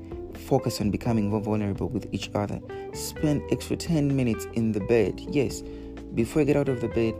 [0.46, 2.60] focus on becoming more vulnerable with each other.
[2.94, 5.20] Spend extra 10 minutes in the bed.
[5.30, 5.62] Yes,
[6.14, 7.14] before you get out of the bed,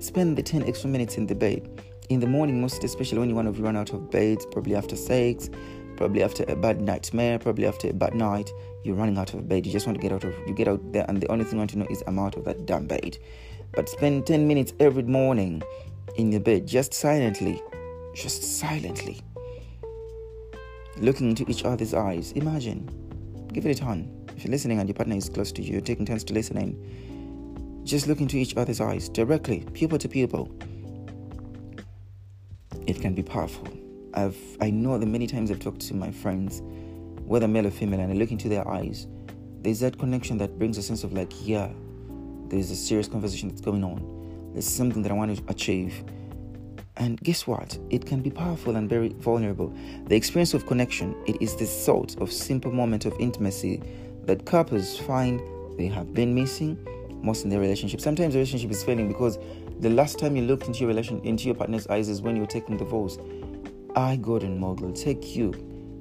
[0.00, 1.68] spend the 10 extra minutes in the bed.
[2.08, 4.96] In the morning, most especially when you want to run out of bed, probably after
[4.96, 5.48] sex,
[5.96, 8.50] probably after a bad nightmare, probably after a bad night,
[8.82, 9.66] you're running out of bed.
[9.66, 11.54] You just want to get out of you get out there and the only thing
[11.54, 13.18] you want to know is I'm out of that damn bed.
[13.72, 15.62] But spend 10 minutes every morning
[16.16, 17.62] in your bed, just silently.
[18.14, 19.20] Just silently.
[20.96, 22.32] Looking into each other's eyes.
[22.32, 22.88] Imagine.
[23.52, 24.26] Give it a turn.
[24.36, 26.56] If you're listening and your partner is close to you, you're taking turns to listen
[26.56, 27.07] in
[27.88, 30.54] just look into each other's eyes directly, pupil to pupil.
[32.86, 33.66] It can be powerful.
[34.12, 36.60] I've I know that many times I've talked to my friends,
[37.24, 39.06] whether male or female, and I look into their eyes.
[39.62, 41.70] There's that connection that brings a sense of like, yeah,
[42.48, 44.50] there's a serious conversation that's going on.
[44.52, 46.04] There's something that I want to achieve.
[46.98, 47.78] And guess what?
[47.90, 49.72] It can be powerful and very vulnerable.
[50.06, 53.82] The experience of connection, it is the sort of simple moment of intimacy
[54.24, 55.40] that couples find
[55.78, 56.76] they have been missing
[57.22, 58.00] most in their relationship.
[58.00, 59.38] Sometimes the relationship is failing because
[59.80, 62.46] the last time you looked into your relation into your partner's eyes is when you're
[62.46, 63.18] taking the vows.
[63.96, 65.52] I, Gordon Mogul, take you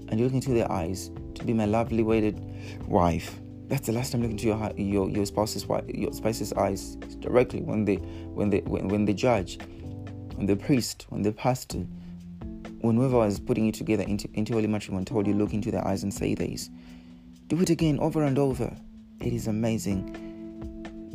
[0.10, 2.42] and you look into their eyes to be my lovely wedded
[2.88, 3.40] wife.
[3.68, 7.86] That's the last time looking into your your your spouse's your spouse's eyes directly when
[7.86, 9.60] they when they when, when the judge,
[10.36, 11.86] when the priest, when the pastor,
[12.82, 15.86] when whoever was putting you together into into holy matrimony told you look into their
[15.86, 16.70] eyes and say this.
[17.48, 18.76] Do it again over and over.
[19.20, 20.27] It is amazing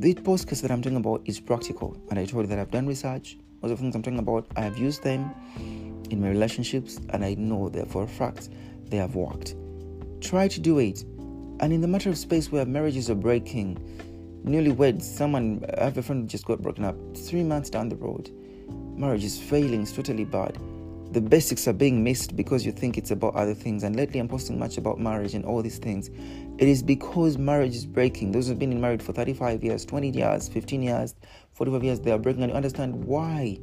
[0.03, 2.89] the podcast that I'm talking about is practical, and I told you that I've done
[2.89, 3.39] research.
[3.63, 5.33] Most of the things I'm talking about, I have used them
[6.11, 8.49] in my relationships, and I know that for a fact
[8.89, 9.55] they have worked.
[10.21, 11.03] Try to do it.
[11.61, 13.79] And in the matter of space where marriages are breaking,
[14.45, 17.95] newlyweds, someone, I have a friend who just got broken up three months down the
[17.95, 18.29] road.
[18.97, 20.59] Marriage is failing, it's totally bad
[21.13, 23.83] the basics are being missed because you think it's about other things.
[23.83, 26.11] And lately, I'm posting much about marriage and all these things.
[26.59, 28.33] It is because marriage is breaking.
[28.33, 31.15] Those who've been in married for 35 years, 20 years, 15 years,
[31.55, 33.59] 45 years, they are breaking, and you understand why.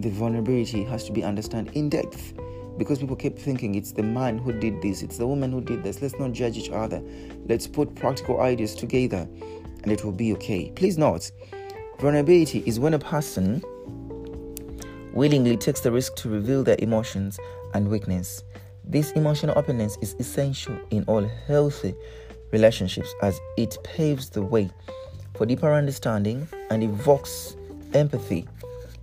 [0.00, 2.32] the vulnerability has to be understood in depth
[2.78, 5.82] because people keep thinking it's the man who did this, it's the woman who did
[5.82, 6.00] this.
[6.00, 7.02] Let's not judge each other.
[7.46, 9.28] Let's put practical ideas together
[9.82, 10.72] and it will be okay.
[10.74, 11.30] Please note,
[11.98, 13.62] vulnerability is when a person
[15.12, 17.38] willingly takes the risk to reveal their emotions
[17.74, 18.42] and weakness.
[18.84, 21.94] This emotional openness is essential in all healthy
[22.52, 24.70] relationships as it paves the way
[25.36, 27.56] for deeper understanding and evokes
[27.94, 28.46] empathy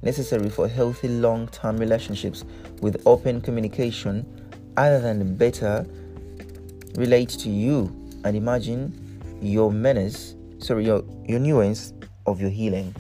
[0.01, 2.43] necessary for healthy long term relationships
[2.81, 4.25] with open communication
[4.75, 5.85] other than better
[6.95, 7.85] relate to you
[8.23, 8.93] and imagine
[9.41, 11.93] your menace sorry your, your nuance
[12.25, 12.93] of your healing.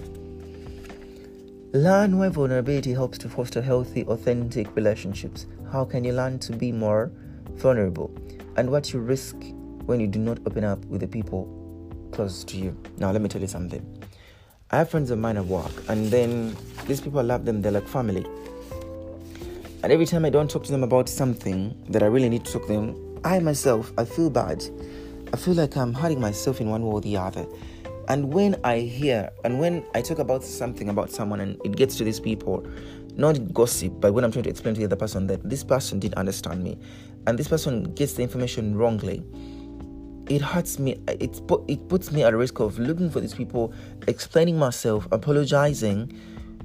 [1.73, 6.71] Learn why vulnerability helps to foster healthy authentic relationships how can you learn to be
[6.71, 7.11] more
[7.55, 8.13] vulnerable?
[8.55, 9.35] And what you risk
[9.85, 11.47] when you do not open up with the people
[12.11, 12.75] close to you?
[12.97, 13.83] Now let me tell you something.
[14.71, 17.61] I have friends of mine at work and then these people I love them.
[17.61, 18.25] They're like family.
[19.83, 22.53] And every time I don't talk to them about something that I really need to
[22.53, 24.63] talk to them, I myself, I feel bad.
[25.33, 27.45] I feel like I'm hurting myself in one way or the other.
[28.09, 31.97] And when I hear and when I talk about something about someone and it gets
[31.97, 32.65] to these people,
[33.17, 35.99] not gossip, but when I'm trying to explain to the other person that this person
[35.99, 36.77] didn't understand me
[37.25, 39.23] and this person gets the information wrongly,
[40.29, 40.97] it hurts me.
[41.07, 43.73] It, it puts me at risk of looking for these people,
[44.07, 46.11] explaining myself, apologizing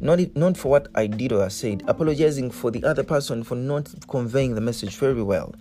[0.01, 3.55] not not for what I did or I said, apologizing for the other person for
[3.55, 5.55] not conveying the message very well.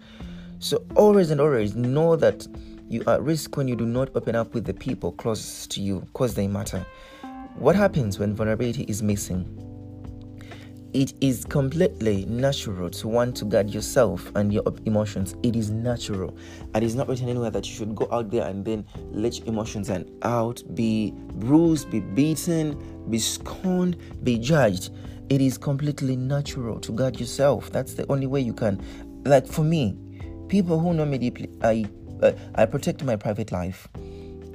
[0.60, 2.48] So always and always know that
[2.90, 5.82] you are at risk when you do not open up with the people closest to
[5.82, 6.86] you because they matter.
[7.56, 9.71] What happens when vulnerability is missing?
[10.94, 15.36] It is completely natural to want to guard yourself and your emotions.
[15.44, 16.36] It is natural.
[16.74, 19.48] And it's not written anywhere that you should go out there and then let your
[19.48, 22.78] emotions and out, be bruised, be beaten,
[23.10, 24.92] be scorned, be judged.
[25.30, 27.72] It is completely natural to guard yourself.
[27.72, 28.84] That's the only way you can.
[29.24, 29.98] Like for me,
[30.50, 31.86] people who know me deeply, I
[32.22, 33.88] uh, I protect my private life.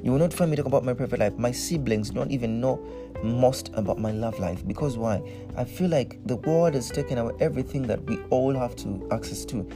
[0.06, 1.36] You will not find me talk about my private life.
[1.36, 2.78] My siblings don't even know
[3.24, 5.20] most about my love life because why?
[5.56, 9.44] I feel like the world has taken away everything that we all have to access
[9.46, 9.68] to,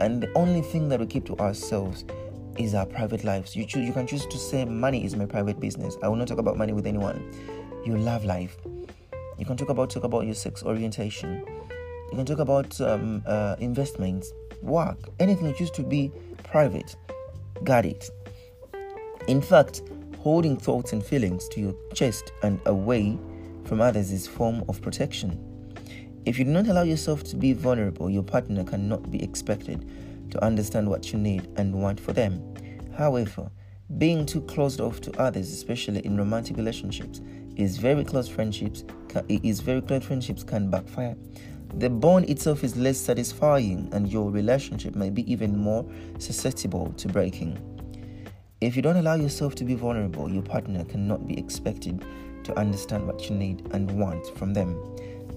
[0.00, 2.04] and the only thing that we keep to ourselves
[2.58, 3.54] is our private lives.
[3.54, 3.86] You choose.
[3.86, 5.96] You can choose to say money is my private business.
[6.02, 7.32] I will not talk about money with anyone.
[7.84, 8.56] Your love life.
[9.38, 11.44] You can talk about talk about your sex orientation.
[12.10, 16.10] You can talk about um, uh, investments, work, anything you choose to be
[16.42, 16.96] private.
[17.62, 18.10] Got it.
[19.28, 19.82] In fact,
[20.18, 23.18] holding thoughts and feelings to your chest and away
[23.64, 25.40] from others is form of protection.
[26.24, 29.88] If you do not allow yourself to be vulnerable, your partner cannot be expected
[30.30, 32.54] to understand what you need and want for them.
[32.96, 33.50] However,
[33.98, 37.20] being too closed off to others, especially in romantic relationships,
[37.56, 38.84] is very close friendships
[39.28, 41.16] is very close friendships can backfire.
[41.74, 45.84] The bond itself is less satisfying and your relationship may be even more
[46.18, 47.75] susceptible to breaking.
[48.66, 52.04] If you don't allow yourself to be vulnerable, your partner cannot be expected
[52.42, 54.76] to understand what you need and want from them.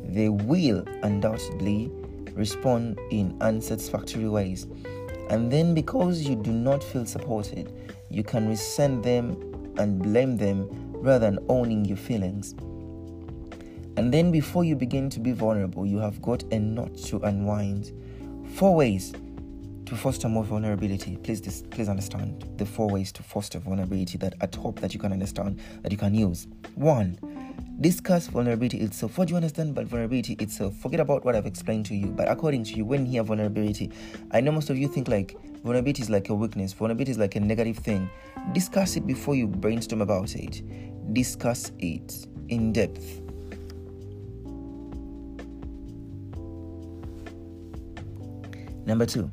[0.03, 1.91] They will undoubtedly
[2.33, 4.65] respond in unsatisfactory ways.
[5.29, 7.71] And then, because you do not feel supported,
[8.09, 9.37] you can resent them
[9.77, 12.55] and blame them rather than owning your feelings.
[13.95, 17.91] And then, before you begin to be vulnerable, you have got a knot to unwind.
[18.55, 19.13] Four ways
[19.89, 24.35] to foster more vulnerability please this, please understand the four ways to foster vulnerability that
[24.39, 26.47] i hope that you can understand that you can use.
[26.75, 27.17] One
[27.81, 29.17] discuss vulnerability itself.
[29.17, 30.75] What do you understand about vulnerability itself?
[30.75, 33.91] Forget about what i've explained to you but according to you when you hear vulnerability
[34.31, 37.35] i know most of you think like vulnerability is like a weakness vulnerability is like
[37.35, 38.07] a negative thing.
[38.53, 40.61] Discuss it before you brainstorm about it.
[41.13, 43.21] Discuss it in depth.
[48.85, 49.31] Number two,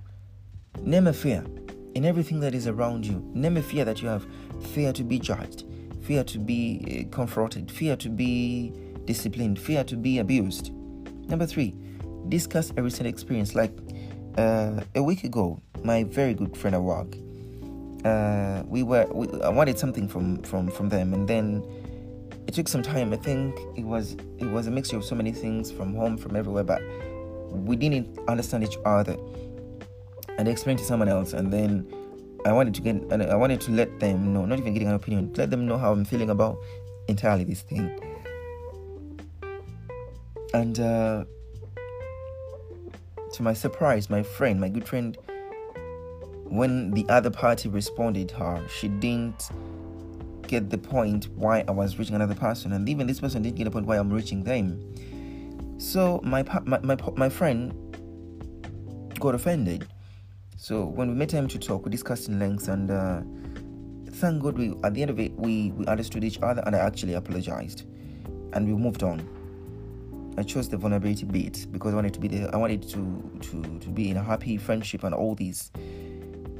[0.82, 1.44] Name a fear
[1.94, 3.22] in everything that is around you.
[3.34, 4.26] Name a fear that you have
[4.60, 5.64] fear to be judged,
[6.02, 8.72] fear to be uh, confronted, fear to be
[9.04, 10.72] disciplined, fear to be abused.
[11.28, 11.74] Number three,
[12.28, 13.54] discuss a recent experience.
[13.54, 13.72] Like
[14.36, 17.16] uh, a week ago, my very good friend at work,
[18.04, 21.64] uh, we were we, I wanted something from from from them, and then
[22.46, 23.12] it took some time.
[23.12, 26.36] I think it was it was a mixture of so many things from home, from
[26.36, 26.82] everywhere, but
[27.50, 29.16] we didn't understand each other
[30.38, 31.86] and explain to someone else and then
[32.44, 34.94] I wanted to get and I wanted to let them know, not even getting an
[34.94, 36.58] opinion, let them know how I'm feeling about
[37.08, 38.00] entirely this thing.
[40.54, 41.24] And uh,
[43.32, 45.18] to my surprise, my friend, my good friend,
[46.44, 49.50] when the other party responded her, she didn't
[50.46, 53.64] get the point why I was reaching another person, and even this person didn't get
[53.64, 54.94] the point why I'm reaching them.
[55.78, 57.74] So my my my, my friend
[59.18, 59.88] got offended.
[60.66, 63.20] So when we met him to talk, we discussed in length, and uh,
[64.14, 66.80] thank God we at the end of it we we understood each other, and I
[66.80, 67.84] actually apologized,
[68.52, 69.22] and we moved on.
[70.36, 72.52] I chose the vulnerability bit because I wanted to be there.
[72.52, 75.70] I wanted to to to be in a happy friendship and all these.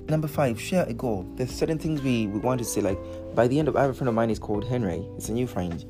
[0.09, 1.27] Number five, share a goal.
[1.35, 2.83] There's certain things we, we want to say.
[2.83, 3.01] Like
[3.35, 5.05] by the end of, I have a friend of mine is called Henry.
[5.17, 5.85] It's a new friend.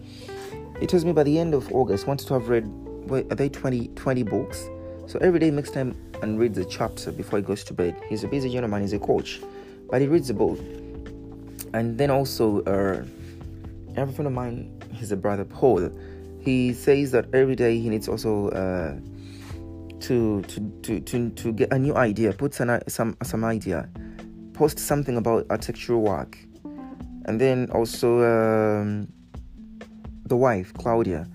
[0.81, 2.67] He tells me by the end of August, wanted to have read.
[3.11, 4.71] Wait, are they 20, 20 books?
[5.07, 7.97] So every day makes time and reads a chapter before he goes to bed.
[8.09, 8.83] He's a busy gentleman.
[8.83, 9.40] He's a coach,
[9.90, 10.59] but he reads the book.
[11.73, 13.05] And then also, uh,
[13.97, 14.73] a friend of mine.
[14.92, 15.90] He's a brother Paul
[16.47, 18.95] he says that every day he needs also uh,
[19.99, 23.88] to, to to to to get a new idea, put some some some idea,
[24.55, 26.38] post something about architectural work,
[27.25, 29.09] and then also um,
[30.25, 31.27] the wife Claudia.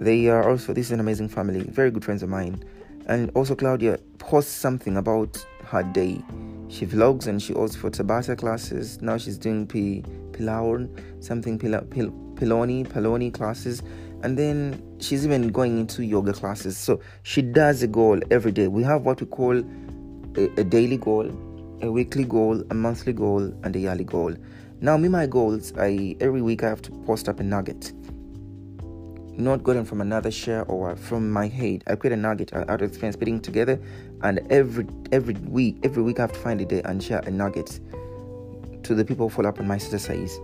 [0.00, 2.64] They are also this is an amazing family, very good friends of mine,
[3.06, 6.22] and also Claudia posts something about her day.
[6.68, 9.00] She vlogs and she also for Tabata classes.
[9.02, 10.04] Now she's doing P
[11.20, 13.82] something Pil, Pil, Piloni Piloni classes.
[14.22, 16.78] And then she's even going into yoga classes.
[16.78, 18.68] So she does a goal every day.
[18.68, 19.58] We have what we call
[20.36, 21.30] a, a, daily goal
[21.82, 24.34] a weekly goal a monthly goal and a yearly goal.
[24.80, 27.92] Now me my goals i every week i have to post up a nugget
[29.40, 32.82] not gotten from another share or from my head i create a nugget out of
[32.82, 33.80] experience putting together
[34.22, 37.30] and every every week every week i have to find a day and share a
[37.30, 37.80] nugget
[38.82, 40.38] to the people who follow up on my statuses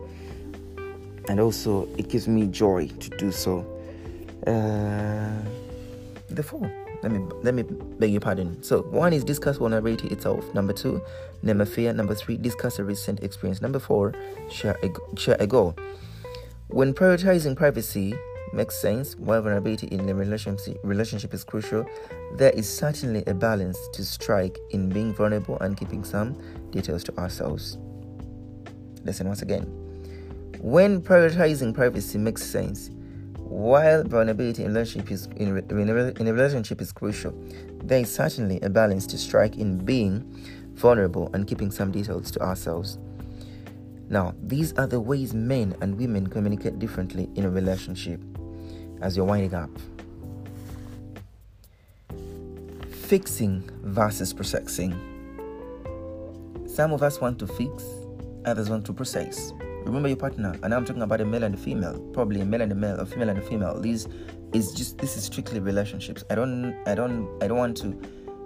[1.28, 3.60] and also it gives me joy to do so.
[4.46, 5.42] Uh,
[6.28, 6.70] the four.
[7.02, 8.62] Let me let me beg your pardon.
[8.62, 10.52] So one is discuss vulnerability itself.
[10.54, 11.02] Number two,
[11.42, 11.92] name a fear.
[11.92, 13.60] Number three, discuss a recent experience.
[13.60, 14.14] Number four,
[14.50, 15.76] share a share a goal.
[16.68, 18.14] When prioritizing privacy
[18.56, 21.86] makes sense, while vulnerability in a relationship relationship is crucial,
[22.36, 26.40] there is certainly a balance to strike in being vulnerable and keeping some
[26.70, 27.78] details to ourselves.
[29.04, 29.64] Listen once again.
[30.60, 32.90] When prioritizing privacy makes sense,
[33.36, 37.32] while vulnerability in relationship is in, in, a, in a relationship is crucial,
[37.84, 40.24] there is certainly a balance to strike in being
[40.74, 42.98] vulnerable and keeping some details to ourselves.
[44.08, 48.20] Now, these are the ways men and women communicate differently in a relationship.
[49.06, 49.70] As you're winding up,
[52.90, 54.98] fixing versus processing.
[56.66, 57.84] Some of us want to fix,
[58.46, 59.52] others want to process.
[59.84, 62.62] Remember your partner, and I'm talking about a male and a female, probably a male
[62.62, 63.80] and a male, a female and a female.
[63.80, 64.08] These
[64.52, 66.24] is just this is strictly relationships.
[66.28, 67.96] I don't, I don't, I don't want to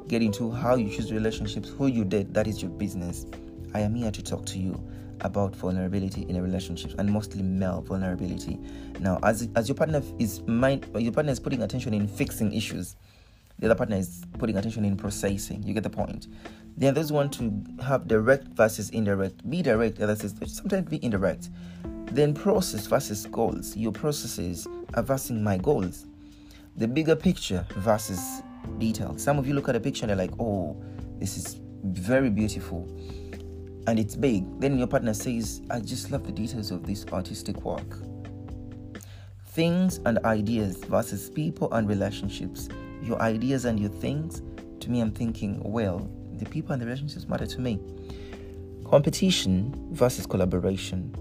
[0.08, 2.34] get into how you choose relationships, who you date.
[2.34, 3.24] That is your business.
[3.72, 4.78] I am here to talk to you
[5.22, 8.58] about vulnerability in a relationship and mostly male vulnerability.
[9.00, 12.96] Now, as as your partner is mind, your partner is putting attention in fixing issues.
[13.58, 15.62] The other partner is putting attention in processing.
[15.62, 16.28] You get the point.
[16.76, 19.48] Then those want to have direct versus indirect.
[19.50, 21.50] Be direct, other says sometimes be indirect.
[22.06, 23.76] Then process versus goals.
[23.76, 26.06] Your processes are versus my goals.
[26.76, 28.42] The bigger picture versus
[28.78, 29.16] detail.
[29.18, 30.76] Some of you look at a picture and they're like, oh,
[31.18, 32.88] this is very beautiful.
[33.86, 34.44] And it's big.
[34.60, 37.98] Then your partner says, I just love the details of this artistic work.
[39.46, 42.68] Things and ideas versus people and relationships.
[43.02, 44.42] Your ideas and your things.
[44.80, 47.80] To me, I'm thinking, well, the people and the relationships matter to me.
[48.84, 51.14] Competition versus collaboration.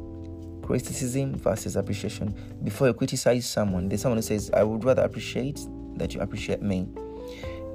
[0.63, 2.35] Criticism versus appreciation.
[2.63, 5.59] Before you criticize someone, there's someone who says, I would rather appreciate
[5.95, 6.87] that you appreciate me.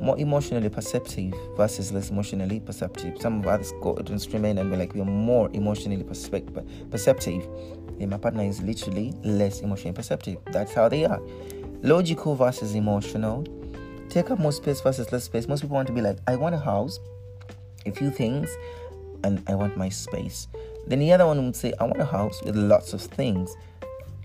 [0.01, 3.21] More emotionally perceptive versus less emotionally perceptive.
[3.21, 7.49] Some of us go to extreme and be like, we are more emotionally perceptive.
[8.01, 10.39] And my partner is literally less emotionally perceptive.
[10.47, 11.21] That's how they are.
[11.83, 13.47] Logical versus emotional.
[14.09, 15.49] Take up more space versus less space.
[15.49, 16.99] Most people want to be like, I want a house
[17.87, 18.49] a few things
[19.23, 20.49] and I want my space.
[20.87, 23.55] Then the other one would say, I want a house with lots of things,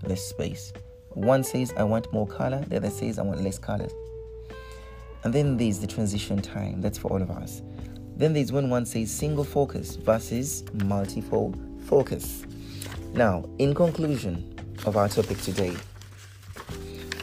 [0.02, 0.72] less space.
[1.10, 3.92] One says, I want more color, the other says, I want less colors.
[5.24, 7.62] And then there's the transition time, that's for all of us.
[8.16, 11.54] Then there's when one says single focus versus multiple
[11.86, 12.44] focus.
[13.12, 14.54] Now, in conclusion
[14.86, 15.74] of our topic today,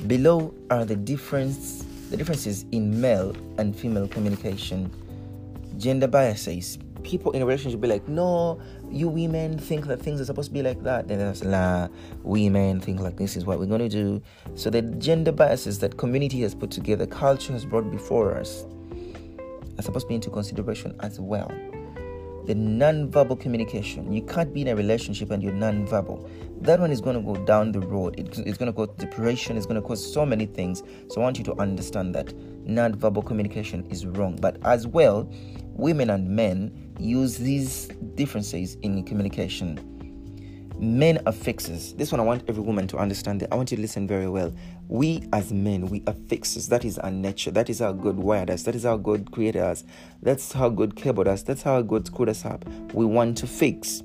[0.05, 4.89] below are the difference the differences in male and female communication
[5.77, 6.77] gender biases.
[7.07, 8.59] People in a relationship be like, no,
[8.91, 11.07] you women think that things are supposed to be like that.
[11.07, 11.87] Then there's la,
[12.23, 14.21] women think like this is what we're going to do.
[14.55, 18.65] So the gender biases that community has put together, culture has brought before us,
[19.77, 21.49] are supposed to be into consideration as well.
[22.47, 24.11] the non-verbal communication.
[24.11, 26.27] You can't be in a relationship and you're non-verbal.
[26.61, 28.17] That one is going to go down the road.
[28.17, 29.57] It, it's going to cause depression.
[29.57, 30.81] It's going to cause so many things.
[31.09, 32.33] So I want you to understand that
[32.65, 34.37] non-verbal communication is wrong.
[34.37, 35.29] But as well,
[35.77, 39.97] women and men use these differences in communication
[40.79, 41.93] Men are fixers.
[41.95, 43.51] This one I want every woman to understand that.
[43.51, 44.53] I want you to listen very well.
[44.87, 46.67] We as men, we are fixers.
[46.67, 47.49] That is our nature.
[47.49, 48.61] That is how God wired us.
[48.61, 49.83] That is how God created us.
[50.21, 51.41] That's how God cared about us.
[51.41, 52.63] That's how God screwed us up.
[52.93, 54.03] We want to fix.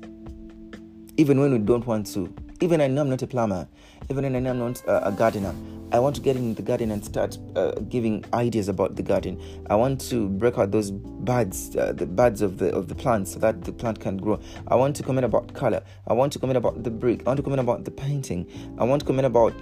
[1.17, 2.33] Even when we don't want to.
[2.63, 3.67] Even I know I'm not a plumber.
[4.09, 5.53] Even I know I'm not a gardener.
[5.91, 9.37] I want to get in the garden and start uh, giving ideas about the garden.
[9.69, 13.27] I want to break out those buds, uh, the buds of the of the plant,
[13.27, 14.39] so that the plant can grow.
[14.69, 15.83] I want to comment about color.
[16.07, 17.23] I want to comment about the brick.
[17.23, 18.47] I want to comment about the painting.
[18.79, 19.53] I want to comment about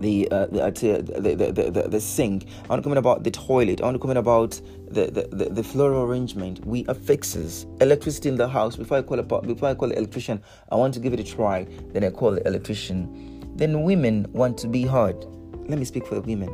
[0.00, 2.46] the, uh, the, uh, the, the, the, the, the, sink.
[2.64, 3.80] I want to comment about the toilet.
[3.80, 6.64] I want to comment about the, the, the, the floral arrangement.
[6.66, 7.66] We are fixers.
[7.80, 8.76] Electricity in the house.
[8.76, 11.24] Before I call a before I call the electrician, I want to give it a
[11.24, 11.64] try.
[11.92, 15.24] Then I call the electrician then women want to be heard.
[15.68, 16.50] Let me speak for the women.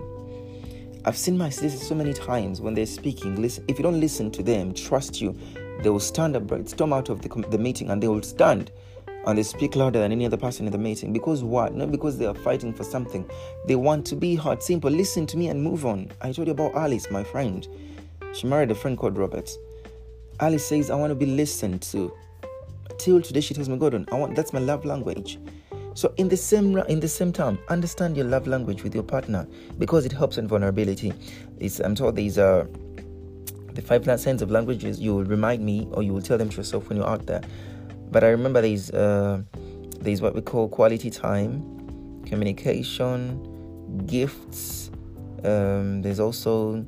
[1.07, 3.41] I've seen my sisters so many times when they're speaking.
[3.41, 5.35] Listen, if you don't listen to them, trust you,
[5.83, 8.71] they will stand up, storm out of the, the meeting, and they will stand
[9.27, 11.13] and they speak louder than any other person in the meeting.
[11.13, 11.75] Because what?
[11.75, 13.29] Not because they are fighting for something.
[13.67, 14.63] They want to be heard.
[14.63, 14.91] Simple.
[14.91, 16.11] Listen to me and move on.
[16.21, 17.67] I told you about Alice, my friend.
[18.33, 19.51] She married a friend called Robert.
[20.41, 22.13] Alice says, "I want to be listened to."
[22.99, 25.39] Till today, she tells me, "Gordon, I want that's my love language."
[25.95, 29.47] So in the same in the same time, understand your love language with your partner
[29.79, 31.13] because it helps in vulnerability.
[31.59, 32.69] It's, I'm told these are
[33.75, 35.01] the five signs of languages.
[35.01, 37.43] You will remind me or you will tell them to yourself when you're out there.
[38.11, 39.43] But I remember there's uh,
[40.01, 44.91] there's what we call quality time, communication, gifts.
[45.45, 46.85] Um, there's also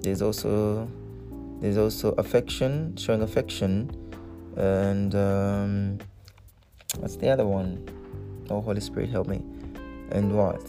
[0.00, 0.88] there's also
[1.60, 3.90] there's also affection, showing affection,
[4.56, 5.98] and um,
[6.98, 7.86] what's the other one?
[8.50, 9.42] Oh, Holy Spirit, help me.
[10.10, 10.60] And what?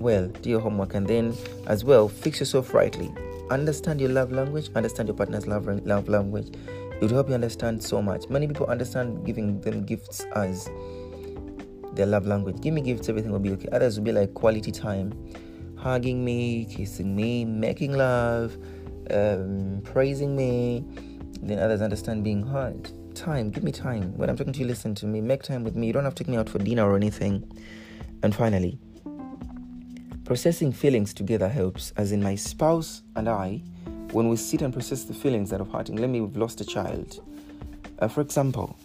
[0.00, 1.36] Well, do your homework and then
[1.68, 3.12] as well fix yourself rightly.
[3.50, 6.48] Understand your love language, understand your partner's love, love language.
[7.02, 8.28] It will help you understand so much.
[8.28, 10.70] Many people understand giving them gifts as
[11.94, 12.60] their love language.
[12.60, 13.68] Give me gifts, everything will be okay.
[13.72, 15.12] Others will be like quality time,
[15.76, 18.56] hugging me, kissing me, making love,
[19.10, 20.84] um, praising me.
[21.42, 23.50] Then others understand being heard time.
[23.50, 24.16] Give me time.
[24.16, 25.20] When I'm talking to you, listen to me.
[25.20, 25.88] Make time with me.
[25.88, 27.50] You don't have to take me out for dinner or anything.
[28.22, 28.78] And finally,
[30.24, 33.64] processing feelings together helps, as in my spouse and I,
[34.12, 35.96] when we sit and process the feelings that are hurting.
[35.96, 37.20] Let me, we've lost a child.
[37.98, 38.76] Uh, for example,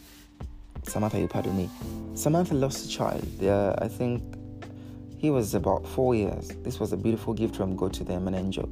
[0.84, 1.70] Samantha, you pardon me.
[2.16, 3.44] Samantha lost a child.
[3.44, 4.24] Uh, I think
[5.18, 6.48] he was about four years.
[6.64, 8.68] This was a beautiful gift from God to them, an angel.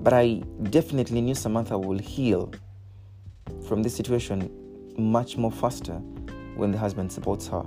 [0.00, 2.52] But I definitely knew Samantha will heal
[3.66, 4.50] from this situation
[4.96, 5.94] much more faster
[6.56, 7.64] when the husband supports her.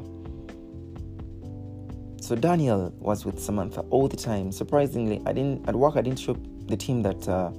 [2.22, 4.52] So Daniel was with Samantha all the time.
[4.52, 5.98] Surprisingly, I didn't at work.
[5.98, 6.34] I didn't show
[6.68, 7.52] the team that uh,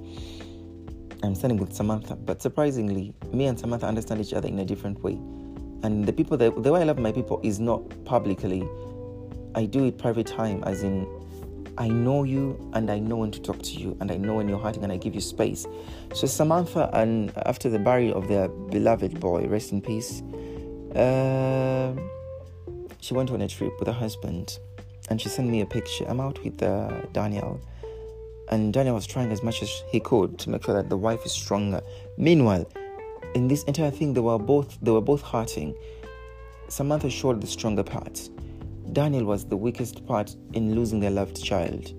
[1.23, 5.01] I'm standing with Samantha, but surprisingly, me and Samantha understand each other in a different
[5.01, 5.13] way.
[5.83, 8.67] And the people that the way I love my people is not publicly.
[9.55, 11.07] I do it private time, as in
[11.77, 14.49] I know you and I know when to talk to you and I know when
[14.49, 15.65] you're hurting and I give you space.
[16.13, 20.21] So Samantha and after the burial of their beloved boy, rest in peace,
[20.93, 21.93] uh,
[22.99, 24.59] she went on a trip with her husband
[25.09, 26.05] and she sent me a picture.
[26.07, 27.59] I'm out with uh, Daniel
[28.53, 31.25] and Daniel was trying as much as he could to make sure that the wife
[31.25, 31.81] is stronger.
[32.17, 32.69] Meanwhile,
[33.33, 35.75] in this entire thing, they were both they were both hurting.
[36.67, 38.29] Samantha showed the stronger part
[38.91, 41.93] Daniel was the weakest part in losing their loved child,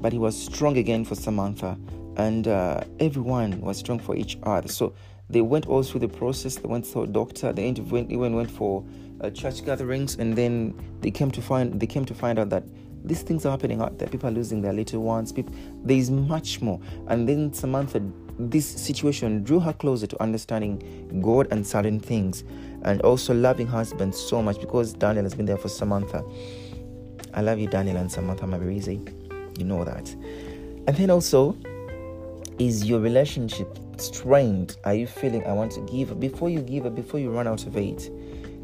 [0.00, 1.78] but he was strong again for Samantha,
[2.16, 4.66] and uh, everyone was strong for each other.
[4.66, 4.94] So
[5.30, 6.56] they went all through the process.
[6.56, 7.52] They went through a doctor.
[7.52, 8.84] They even went for
[9.20, 12.64] uh, church gatherings, and then they came to find they came to find out that
[13.04, 14.08] these things are happening out there.
[14.08, 15.30] People are losing their little ones.
[15.30, 16.80] People, there is much more.
[17.08, 18.02] And then Samantha,
[18.38, 22.44] this situation drew her closer to understanding God and certain things
[22.82, 26.24] and also loving husband so much because Daniel has been there for Samantha.
[27.34, 29.58] I love you, Daniel and Samantha Mabirizi.
[29.58, 30.10] You know that.
[30.86, 31.56] And then also,
[32.58, 34.76] is your relationship strained?
[34.84, 36.18] Are you feeling I want to give?
[36.20, 38.10] Before you give, before you run out of it,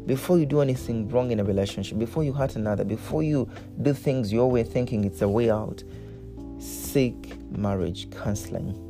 [0.05, 3.49] before you do anything wrong in a relationship, before you hurt another, before you
[3.81, 5.83] do things your way thinking it's a way out,
[6.59, 8.87] seek marriage counseling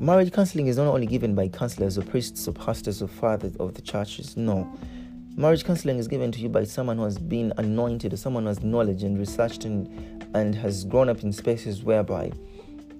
[0.00, 3.74] Marriage counseling is not only given by counselors or priests or pastors or fathers of
[3.74, 4.36] the churches.
[4.36, 4.72] No.
[5.36, 8.48] Marriage counseling is given to you by someone who has been anointed or someone who
[8.48, 9.88] has knowledge and researched and,
[10.36, 12.30] and has grown up in spaces whereby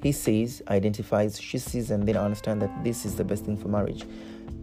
[0.03, 3.69] he sees, identifies, she sees, and then understand that this is the best thing for
[3.69, 4.05] marriage.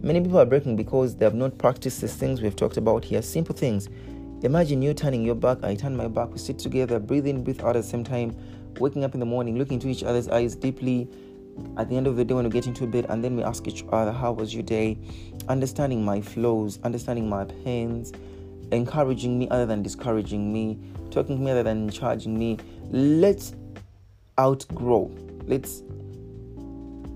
[0.00, 3.22] Many people are breaking because they have not practiced these things we've talked about here.
[3.22, 3.88] Simple things.
[4.42, 7.60] Imagine you turning your back, I turn my back, we sit together, breathe in, breathe
[7.62, 8.36] out at the same time,
[8.78, 11.08] waking up in the morning, looking into each other's eyes deeply.
[11.78, 13.66] At the end of the day, when we get into bed, and then we ask
[13.66, 14.98] each other, How was your day?
[15.48, 18.12] Understanding my flows, understanding my pains,
[18.72, 20.78] encouraging me other than discouraging me,
[21.10, 22.58] talking to me other than charging me.
[22.90, 23.54] Let's
[24.38, 25.10] outgrow.
[25.46, 25.82] Let's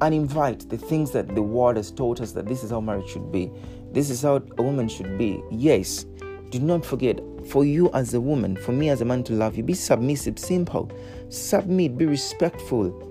[0.01, 3.31] uninvite the things that the world has taught us that this is how marriage should
[3.31, 3.51] be.
[3.93, 5.43] This is how a woman should be.
[5.51, 6.05] Yes,
[6.51, 9.57] do not forget, for you as a woman, for me as a man to love
[9.57, 10.91] you, be submissive, simple.
[11.29, 13.07] Submit, be respectful.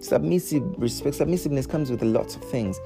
[0.00, 1.16] Submissive, respect.
[1.16, 2.78] Submissiveness comes with lots of things.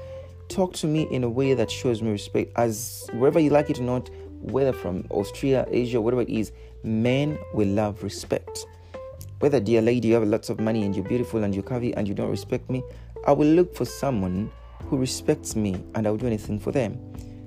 [0.49, 2.51] Talk to me in a way that shows me respect.
[2.55, 4.09] As wherever you like it or not,
[4.41, 6.51] whether from Austria, Asia, whatever it is,
[6.83, 8.65] men will love respect.
[9.39, 12.07] Whether, dear lady, you have lots of money and you're beautiful and you're curvy and
[12.07, 12.83] you don't respect me,
[13.25, 14.51] I will look for someone
[14.85, 16.99] who respects me and I will do anything for them.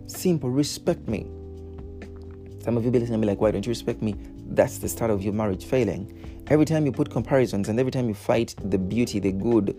[0.07, 1.27] Simple, respect me.
[2.61, 4.15] Some of you be listening be like, why don't you respect me?
[4.47, 6.45] That's the start of your marriage failing.
[6.47, 9.77] Every time you put comparisons and every time you fight the beauty, the good,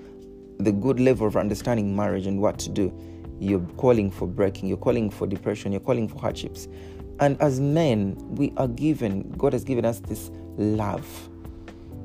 [0.60, 2.94] the good level of understanding marriage and what to do,
[3.40, 6.68] you're calling for breaking, you're calling for depression, you're calling for hardships.
[7.20, 11.08] And as men, we are given, God has given us this love.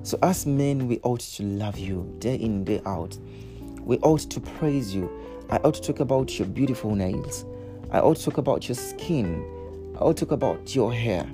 [0.03, 3.19] So, as men, we ought to love you day in, day out.
[3.91, 5.11] We ought to praise you.
[5.51, 7.45] I ought to talk about your beautiful nails.
[7.91, 9.45] I ought to talk about your skin.
[9.97, 11.29] I ought to talk about your hair.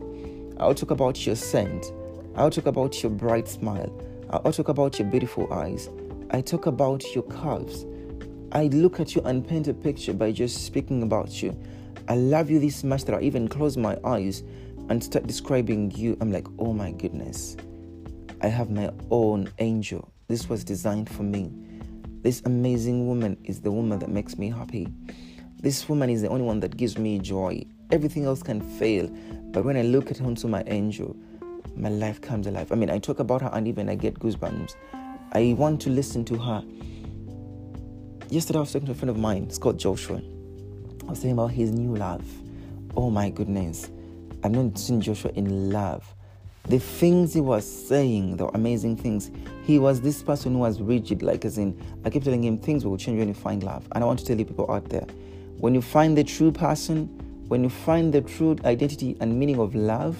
[0.57, 1.93] I ought to talk about your scent.
[2.35, 3.93] I ought to talk about your bright smile.
[4.31, 5.91] I ought to talk about your beautiful eyes.
[6.31, 7.85] I talk about your curves.
[8.53, 11.55] I look at you and paint a picture by just speaking about you.
[12.09, 14.45] I love you this much that I even close my eyes
[14.89, 16.17] and start describing you.
[16.23, 17.59] I'm like, oh my goodness.
[18.41, 20.11] I have my own angel.
[20.29, 21.53] This was designed for me.
[22.27, 24.89] This amazing woman is the woman that makes me happy.
[25.61, 27.64] This woman is the only one that gives me joy.
[27.93, 29.09] Everything else can fail,
[29.53, 31.14] but when I look at onto my angel,
[31.77, 32.72] my life comes alive.
[32.72, 34.74] I mean, I talk about her and even I get goosebumps.
[35.35, 36.64] I want to listen to her.
[38.29, 40.20] Yesterday, I was talking to a friend of mine, Scott Joshua.
[41.07, 42.27] I was saying about his new love.
[42.97, 43.89] Oh my goodness.
[44.43, 46.16] I've not seen Joshua in love.
[46.69, 49.31] The things he was saying, the amazing things.
[49.64, 52.85] He was this person who was rigid, like as in, I kept telling him things
[52.85, 53.87] will change when you find love.
[53.93, 55.07] And I want to tell you people out there,
[55.59, 57.07] when you find the true person,
[57.49, 60.17] when you find the true identity and meaning of love,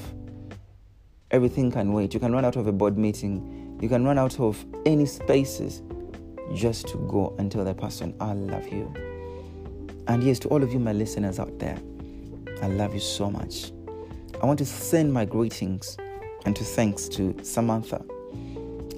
[1.32, 2.14] everything can wait.
[2.14, 5.82] You can run out of a board meeting, you can run out of any spaces
[6.55, 8.92] just to go and tell that person, I love you.
[10.07, 11.76] And yes, to all of you, my listeners out there,
[12.62, 13.72] I love you so much.
[14.40, 15.97] I want to send my greetings
[16.47, 18.03] and to thanks to Samantha,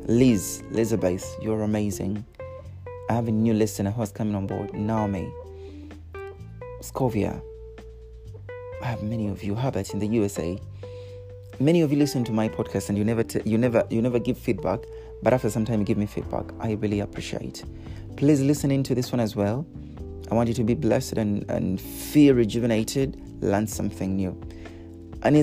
[0.07, 2.25] Liz, Elizabeth, you're amazing.
[3.09, 5.33] I have a new listener who's coming on board, Naomi,
[6.83, 7.41] Scovia.
[8.83, 10.61] I have many of you, Herbert in the USA.
[11.59, 14.19] Many of you listen to my podcast and you never, t- you never, you never
[14.19, 14.81] give feedback,
[15.23, 16.45] but after some time you give me feedback.
[16.61, 17.65] I really appreciate.
[18.17, 19.67] Please listen into this one as well.
[20.31, 24.39] I want you to be blessed and, and feel rejuvenated, learn something new.
[25.23, 25.35] And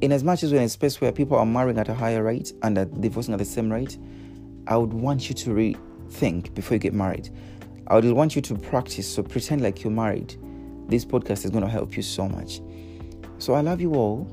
[0.00, 2.22] in as much as we're in a space where people are marrying at a higher
[2.22, 3.98] rate and are divorcing at the same rate,
[4.66, 7.30] I would want you to rethink before you get married.
[7.86, 10.36] I would want you to practice, so pretend like you're married.
[10.88, 12.60] This podcast is going to help you so much.
[13.38, 14.28] So I love you all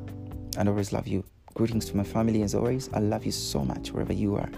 [0.57, 1.23] and always love you.
[1.53, 2.89] Greetings to my family as always.
[2.93, 4.49] I love you so much wherever you are.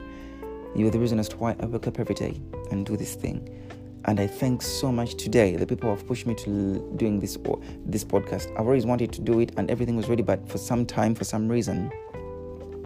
[0.75, 2.41] You are the reason as to why I wake up every day
[2.71, 3.64] and do this thing.
[4.07, 7.37] And I thank so much today the people who have pushed me to doing this
[7.85, 8.51] this podcast.
[8.51, 11.23] I've always wanted to do it and everything was ready, but for some time, for
[11.23, 11.91] some reason,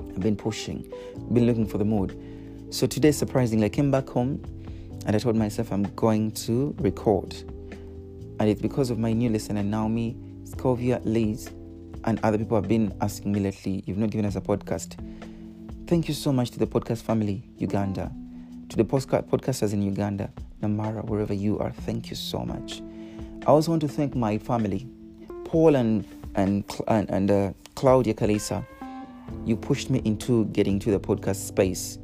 [0.10, 0.90] I've been pushing,
[1.34, 2.18] been looking for the mood.
[2.70, 4.42] So today, surprisingly, I came back home
[5.06, 7.34] and I told myself I'm going to record.
[8.40, 10.16] And it's because of my new listener, Naomi,
[10.46, 11.50] Scovia, Liz,
[12.06, 14.96] and other people have been asking me lately, you've not given us a podcast.
[15.88, 18.10] Thank you so much to the podcast family, Uganda,
[18.70, 20.32] to the podcast podcasters in Uganda,
[20.62, 21.72] Namara, wherever you are.
[21.72, 22.82] Thank you so much.
[23.44, 24.88] I also want to thank my family,
[25.46, 26.06] Paul and
[26.36, 28.66] and and, and uh, Claudia Kalisa.
[29.46, 31.98] You pushed me into getting to the podcast space.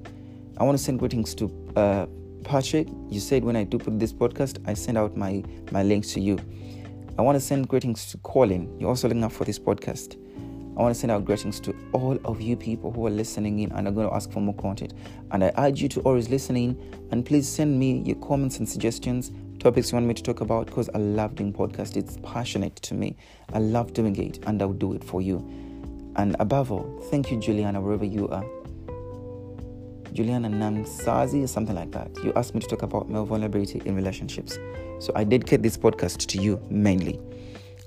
[0.58, 2.06] I want to send greetings to uh,
[2.44, 2.88] Patrick.
[3.10, 6.20] You said when I do put this podcast, I send out my my links to
[6.22, 6.40] you.
[7.18, 8.74] I want to send greetings to Colin.
[8.80, 10.18] You're also looking up for this podcast.
[10.78, 13.72] I want to send out greetings to all of you people who are listening in
[13.72, 14.94] and are going to ask for more content.
[15.32, 16.78] And I urge you to always listening
[17.12, 20.66] and please send me your comments and suggestions, topics you want me to talk about
[20.66, 21.96] because I love doing podcast.
[21.96, 23.16] It's passionate to me.
[23.54, 25.38] I love doing it and I'll do it for you.
[26.18, 28.46] And above all, thank you, Juliana, wherever you are.
[30.12, 32.10] Juliana Namsazi or something like that.
[32.24, 34.58] You asked me to talk about male vulnerability in relationships.
[35.00, 37.20] So I dedicate this podcast to you mainly.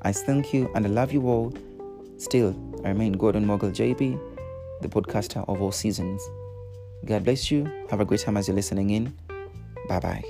[0.03, 1.55] I thank you and I love you all.
[2.19, 2.53] Still,
[2.85, 4.21] I remain Gordon Mogul JP,
[4.81, 6.23] the podcaster of all seasons.
[7.05, 7.65] God bless you.
[7.91, 9.17] Have a great time as you're listening in.
[9.89, 10.25] Bye bye.